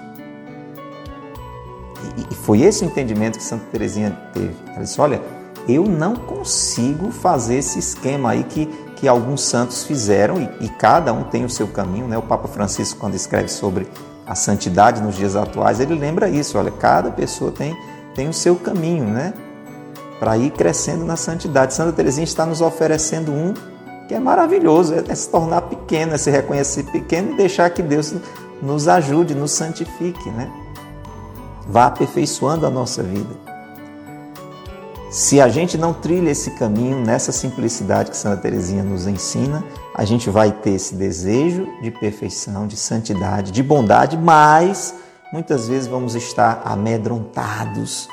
E 2.32 2.36
foi 2.36 2.62
esse 2.62 2.84
o 2.84 2.88
entendimento 2.88 3.38
que 3.38 3.44
Santa 3.44 3.66
Teresinha 3.72 4.12
teve. 4.34 4.56
Ela 4.68 4.84
disse: 4.84 5.02
Olha, 5.02 5.22
eu 5.68 5.84
não 5.84 6.16
consigo 6.16 7.12
fazer 7.12 7.56
esse 7.56 7.80
esquema 7.80 8.32
aí 8.32 8.44
que, 8.44 8.70
que 8.98 9.08
alguns 9.08 9.42
santos 9.42 9.84
fizeram 9.84 10.42
e, 10.42 10.66
e 10.66 10.70
cada 10.70 11.14
um 11.14 11.24
tem 11.24 11.46
o 11.46 11.50
seu 11.50 11.68
caminho. 11.68 12.08
Né? 12.08 12.18
O 12.18 12.22
Papa 12.22 12.48
Francisco, 12.48 13.00
quando 13.00 13.16
escreve 13.16 13.48
sobre 13.48 13.88
a 14.26 14.36
santidade 14.36 15.02
nos 15.02 15.16
dias 15.16 15.36
atuais, 15.36 15.80
ele 15.80 15.96
lembra 15.96 16.28
isso: 16.28 16.58
olha, 16.58 16.72
cada 16.72 17.12
pessoa 17.12 17.52
tem, 17.52 17.78
tem 18.14 18.28
o 18.28 18.34
seu 18.34 18.56
caminho 18.56 19.06
né? 19.06 19.34
para 20.20 20.38
ir 20.38 20.52
crescendo 20.52 21.06
na 21.06 21.16
santidade. 21.16 21.74
Santa 21.74 21.94
Teresinha 21.94 22.26
está 22.26 22.46
nos 22.46 22.60
oferecendo 22.60 23.32
um 23.32 23.54
que 24.08 24.14
é 24.14 24.20
maravilhoso, 24.20 24.94
é, 24.96 25.04
é 25.08 25.16
se 25.16 25.30
tornar 25.30 25.62
pequeno, 25.62 26.14
é 26.14 26.18
se 26.18 26.32
reconhecer 26.32 26.84
pequeno 26.84 27.34
e 27.34 27.38
deixar 27.38 27.70
que 27.70 27.84
Deus 27.84 28.16
nos 28.62 28.88
ajude, 28.88 29.36
nos 29.36 29.52
santifique, 29.52 30.30
né? 30.32 30.50
Vá 31.68 31.88
aperfeiçoando 31.88 32.66
a 32.66 32.70
nossa 32.70 33.04
vida. 33.04 33.47
Se 35.18 35.42
a 35.42 35.50
gente 35.50 35.80
não 35.80 35.96
trilha 35.96 36.30
esse 36.30 36.52
caminho 36.52 37.04
nessa 37.04 37.32
simplicidade 37.32 38.12
que 38.12 38.18
Santa 38.18 38.40
Teresinha 38.40 38.84
nos 38.84 39.08
ensina, 39.08 39.66
a 39.92 40.06
gente 40.06 40.30
vai 40.30 40.52
ter 40.52 40.74
esse 40.74 40.94
desejo 40.94 41.68
de 41.82 41.90
perfeição, 41.90 42.68
de 42.68 42.78
santidade, 42.78 43.52
de 43.52 43.64
bondade, 43.64 44.16
mas 44.16 44.94
muitas 45.34 45.68
vezes 45.68 45.88
vamos 45.88 46.14
estar 46.14 46.62
amedrontados 46.64 48.08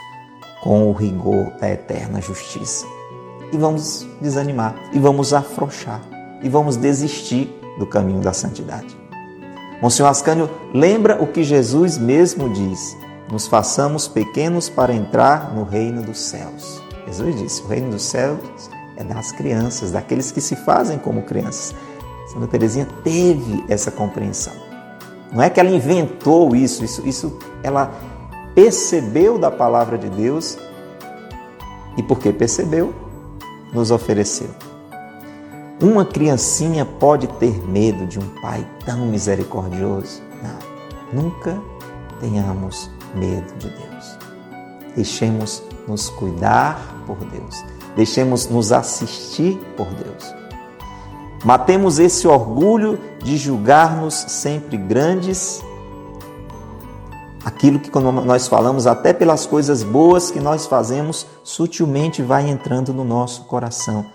com 0.62 0.88
o 0.88 0.94
rigor 0.94 1.50
da 1.60 1.68
eterna 1.68 2.22
justiça. 2.22 2.86
E 3.52 3.58
vamos 3.58 4.06
desanimar, 4.18 4.74
e 4.90 4.98
vamos 4.98 5.34
afrouxar, 5.34 6.00
e 6.42 6.48
vamos 6.48 6.74
desistir 6.74 7.54
do 7.78 7.86
caminho 7.86 8.22
da 8.22 8.32
santidade. 8.32 8.96
Monsenhor 9.82 10.10
Ascânio 10.10 10.48
lembra 10.72 11.22
o 11.22 11.26
que 11.26 11.44
Jesus 11.44 11.98
mesmo 11.98 12.48
diz: 12.48 12.96
nos 13.30 13.46
façamos 13.46 14.08
pequenos 14.08 14.70
para 14.70 14.94
entrar 14.94 15.54
no 15.54 15.64
reino 15.64 16.02
dos 16.02 16.18
céus. 16.18 16.83
Jesus 17.06 17.36
disse: 17.36 17.62
o 17.62 17.66
reino 17.66 17.90
dos 17.90 18.02
céus 18.02 18.38
é 18.96 19.04
das 19.04 19.32
crianças, 19.32 19.90
daqueles 19.90 20.30
que 20.30 20.40
se 20.40 20.56
fazem 20.56 20.98
como 20.98 21.22
crianças. 21.22 21.74
Santa 22.32 22.46
Teresinha 22.46 22.88
teve 23.02 23.64
essa 23.68 23.90
compreensão. 23.90 24.52
Não 25.32 25.42
é 25.42 25.50
que 25.50 25.58
ela 25.58 25.70
inventou 25.70 26.54
isso, 26.54 26.84
isso, 26.84 27.06
isso 27.06 27.38
ela 27.62 27.92
percebeu 28.54 29.38
da 29.38 29.50
palavra 29.50 29.98
de 29.98 30.08
Deus 30.08 30.56
e 31.96 32.02
porque 32.02 32.32
percebeu, 32.32 32.94
nos 33.72 33.90
ofereceu. 33.90 34.50
Uma 35.82 36.04
criancinha 36.04 36.84
pode 36.84 37.26
ter 37.26 37.60
medo 37.68 38.06
de 38.06 38.18
um 38.18 38.28
pai 38.40 38.64
tão 38.86 39.06
misericordioso? 39.06 40.22
Não, 40.42 41.22
nunca 41.22 41.60
tenhamos 42.20 42.90
medo 43.14 43.52
de 43.58 43.68
Deus. 43.68 44.18
Deixemos 44.94 45.62
nos 45.88 46.08
cuidar 46.10 46.93
por 47.06 47.16
Deus. 47.16 47.64
Deixemos 47.96 48.48
nos 48.48 48.72
assistir 48.72 49.56
por 49.76 49.86
Deus. 49.86 50.34
Matemos 51.44 51.98
esse 51.98 52.26
orgulho 52.26 52.98
de 53.22 53.36
julgar-nos 53.36 54.14
sempre 54.14 54.76
grandes, 54.76 55.62
aquilo 57.44 57.78
que 57.78 57.90
quando 57.90 58.10
nós 58.10 58.48
falamos, 58.48 58.86
até 58.86 59.12
pelas 59.12 59.44
coisas 59.44 59.82
boas 59.82 60.30
que 60.30 60.40
nós 60.40 60.66
fazemos, 60.66 61.26
sutilmente 61.42 62.22
vai 62.22 62.48
entrando 62.48 62.94
no 62.94 63.04
nosso 63.04 63.44
coração 63.44 64.06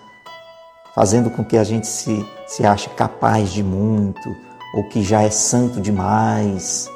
fazendo 0.94 1.30
com 1.30 1.44
que 1.44 1.56
a 1.56 1.64
gente 1.64 1.86
se, 1.86 2.26
se 2.46 2.64
ache 2.64 2.88
capaz 2.90 3.52
de 3.52 3.62
muito 3.62 4.36
ou 4.74 4.84
que 4.84 5.02
já 5.02 5.22
é 5.22 5.30
santo 5.30 5.80
demais. 5.80 6.90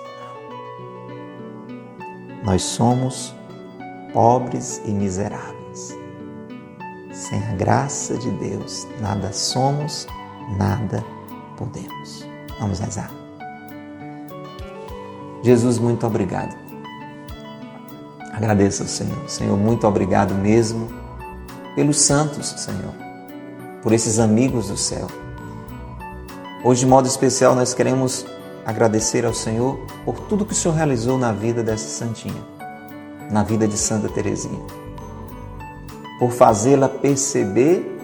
Nós 2.45 2.62
somos 2.62 3.34
pobres 4.12 4.80
e 4.84 4.90
miseráveis. 4.90 5.53
Sem 7.15 7.43
a 7.45 7.53
graça 7.55 8.19
de 8.19 8.31
Deus, 8.33 8.87
nada 9.01 9.33
somos, 9.33 10.07
nada 10.59 11.03
podemos. 11.57 12.27
Vamos 12.61 12.81
rezar. 12.81 13.11
Jesus, 15.43 15.79
muito 15.79 16.07
obrigado. 16.07 16.55
Agradeço 18.33 18.83
ao 18.83 18.89
Senhor. 18.89 19.31
Senhor, 19.31 19.57
muito 19.57 19.87
obrigado 19.87 20.35
mesmo 20.35 20.89
pelos 21.75 22.01
santos, 22.01 22.49
Senhor 22.49 23.05
por 23.85 23.93
esses 23.93 24.19
amigos 24.19 24.69
do 24.69 24.79
céu. 24.79 25.07
Hoje, 26.65 26.81
de 26.81 26.87
modo 26.87 27.07
especial, 27.07 27.55
nós 27.55 27.75
queremos 27.75 28.25
agradecer 28.65 29.27
ao 29.27 29.35
Senhor 29.35 29.79
por 30.07 30.19
tudo 30.21 30.47
que 30.47 30.55
o 30.55 30.57
Senhor 30.57 30.75
realizou 30.75 31.19
na 31.19 31.31
vida 31.31 31.62
dessa 31.62 31.87
santinha, 31.87 32.43
na 33.31 33.43
vida 33.43 33.69
de 33.69 33.77
Santa 33.77 34.09
Teresinha. 34.09 34.84
Por 36.19 36.31
fazê-la 36.31 36.89
perceber 36.89 37.95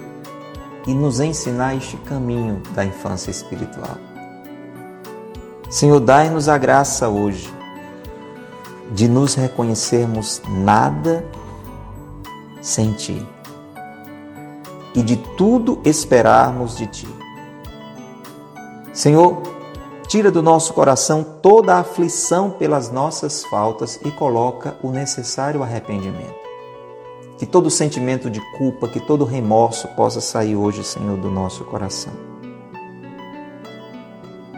e 0.86 0.94
nos 0.94 1.20
ensinar 1.20 1.76
este 1.76 1.96
caminho 1.98 2.62
da 2.74 2.84
infância 2.84 3.30
espiritual. 3.30 3.96
Senhor, 5.68 6.00
dai-nos 6.00 6.48
a 6.48 6.58
graça 6.58 7.08
hoje 7.08 7.52
de 8.90 9.08
nos 9.08 9.34
reconhecermos 9.34 10.42
nada 10.48 11.24
sem 12.60 12.92
Ti 12.92 13.24
e 14.94 15.02
de 15.02 15.16
tudo 15.16 15.80
esperarmos 15.84 16.76
de 16.76 16.86
Ti. 16.88 17.08
Senhor, 18.92 19.40
tira 20.08 20.30
do 20.32 20.42
nosso 20.42 20.74
coração 20.74 21.22
toda 21.22 21.76
a 21.76 21.80
aflição 21.80 22.50
pelas 22.50 22.90
nossas 22.90 23.44
faltas 23.44 24.00
e 24.04 24.10
coloca 24.10 24.76
o 24.82 24.90
necessário 24.90 25.62
arrependimento. 25.62 26.49
Que 27.40 27.46
todo 27.46 27.68
sentimento 27.68 28.30
de 28.30 28.40
culpa, 28.56 28.86
que 28.86 29.00
todo 29.00 29.24
remorso 29.24 29.88
possa 29.88 30.20
sair 30.20 30.54
hoje, 30.54 30.84
Senhor, 30.84 31.16
do 31.16 31.28
nosso 31.28 31.64
coração. 31.64 32.12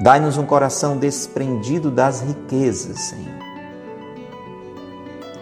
Dai-nos 0.02 0.36
um 0.36 0.44
coração 0.44 0.98
desprendido 0.98 1.90
das 1.90 2.20
riquezas, 2.20 2.98
Senhor 2.98 3.42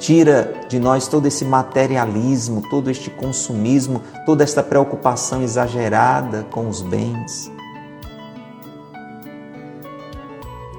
Tira 0.00 0.54
de 0.66 0.80
nós 0.80 1.06
todo 1.06 1.26
esse 1.26 1.44
materialismo, 1.44 2.62
todo 2.70 2.90
este 2.90 3.10
consumismo, 3.10 4.00
toda 4.24 4.42
esta 4.42 4.62
preocupação 4.62 5.42
exagerada 5.42 6.46
com 6.50 6.66
os 6.66 6.80
bens. 6.80 7.52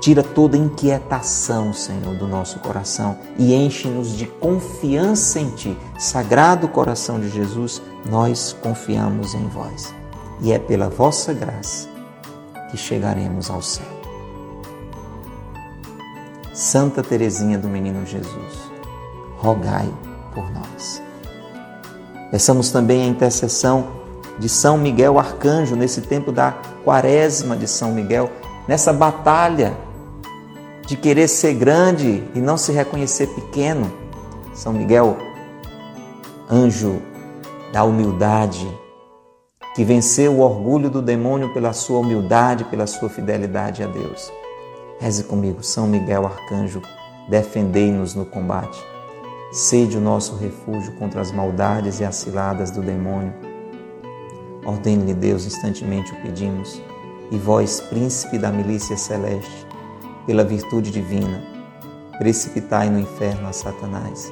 Tira 0.01 0.23
toda 0.23 0.57
inquietação, 0.57 1.71
Senhor, 1.71 2.15
do 2.15 2.27
nosso 2.27 2.57
coração 2.57 3.19
e 3.37 3.53
enche-nos 3.53 4.17
de 4.17 4.25
confiança 4.25 5.39
em 5.39 5.51
Ti. 5.51 5.77
Sagrado 5.99 6.67
coração 6.67 7.19
de 7.19 7.29
Jesus, 7.29 7.79
nós 8.09 8.51
confiamos 8.63 9.35
em 9.35 9.47
vós. 9.47 9.93
E 10.41 10.51
é 10.51 10.57
pela 10.57 10.89
vossa 10.89 11.31
graça 11.33 11.87
que 12.71 12.77
chegaremos 12.77 13.51
ao 13.51 13.61
céu. 13.61 13.85
Santa 16.51 17.03
Teresinha 17.03 17.59
do 17.59 17.67
Menino 17.67 18.03
Jesus 18.03 18.71
rogai 19.37 19.87
por 20.33 20.51
nós. 20.51 20.99
Peçamos 22.31 22.71
também 22.71 23.03
a 23.03 23.07
intercessão 23.07 23.87
de 24.39 24.49
São 24.49 24.79
Miguel 24.79 25.19
Arcanjo 25.19 25.75
nesse 25.75 26.01
tempo 26.01 26.31
da 26.31 26.53
quaresma 26.83 27.55
de 27.55 27.67
São 27.67 27.91
Miguel, 27.91 28.31
nessa 28.67 28.91
batalha 28.91 29.77
de 30.91 30.97
querer 30.97 31.29
ser 31.29 31.53
grande 31.53 32.21
e 32.35 32.41
não 32.41 32.57
se 32.57 32.73
reconhecer 32.73 33.27
pequeno. 33.27 33.89
São 34.53 34.73
Miguel, 34.73 35.17
anjo 36.49 37.01
da 37.71 37.81
humildade, 37.85 38.67
que 39.73 39.85
venceu 39.85 40.33
o 40.33 40.41
orgulho 40.41 40.89
do 40.89 41.01
demônio 41.01 41.53
pela 41.53 41.71
sua 41.71 41.99
humildade, 41.99 42.65
pela 42.65 42.85
sua 42.85 43.07
fidelidade 43.07 43.81
a 43.81 43.87
Deus. 43.87 44.29
Reze 44.99 45.23
comigo, 45.23 45.63
São 45.63 45.87
Miguel 45.87 46.25
Arcanjo, 46.25 46.81
defendei-nos 47.29 48.13
no 48.13 48.25
combate. 48.25 48.77
Sede 49.53 49.97
o 49.97 50.01
nosso 50.01 50.35
refúgio 50.35 50.91
contra 50.97 51.21
as 51.21 51.31
maldades 51.31 52.01
e 52.01 52.03
as 52.03 52.17
ciladas 52.17 52.69
do 52.69 52.81
demônio. 52.81 53.33
Ordene-lhe 54.65 55.13
Deus, 55.13 55.45
instantemente 55.45 56.11
o 56.11 56.21
pedimos, 56.21 56.81
e 57.31 57.37
vós, 57.37 57.79
príncipe 57.79 58.37
da 58.37 58.51
milícia 58.51 58.97
celeste, 58.97 59.70
pela 60.25 60.43
virtude 60.43 60.91
divina, 60.91 61.43
precipitai 62.17 62.89
no 62.89 62.99
inferno 62.99 63.47
a 63.47 63.53
Satanás 63.53 64.31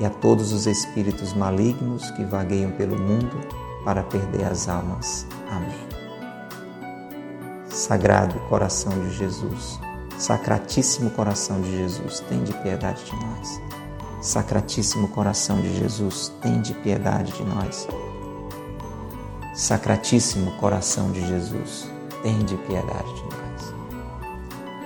e 0.00 0.04
a 0.04 0.10
todos 0.10 0.52
os 0.52 0.66
espíritos 0.66 1.32
malignos 1.32 2.10
que 2.12 2.24
vagueiam 2.24 2.70
pelo 2.72 2.98
mundo 2.98 3.38
para 3.84 4.02
perder 4.02 4.44
as 4.44 4.68
almas. 4.68 5.26
Amém. 5.50 6.00
Sagrado 7.68 8.38
coração 8.48 8.92
de 8.92 9.10
Jesus, 9.16 9.78
sacratíssimo 10.18 11.10
coração 11.10 11.60
de 11.60 11.70
Jesus, 11.76 12.20
tem 12.20 12.42
de 12.42 12.52
piedade 12.54 13.04
de 13.04 13.12
nós. 13.14 13.60
Sacratíssimo 14.20 15.08
coração 15.08 15.60
de 15.62 15.78
Jesus, 15.78 16.30
tende 16.42 16.74
piedade 16.74 17.32
de 17.32 17.42
nós. 17.42 17.88
Sacratíssimo 19.54 20.50
coração 20.58 21.10
de 21.10 21.26
Jesus, 21.26 21.88
tende 22.22 22.54
piedade 22.56 23.14
de 23.14 23.22
nós. 23.22 23.39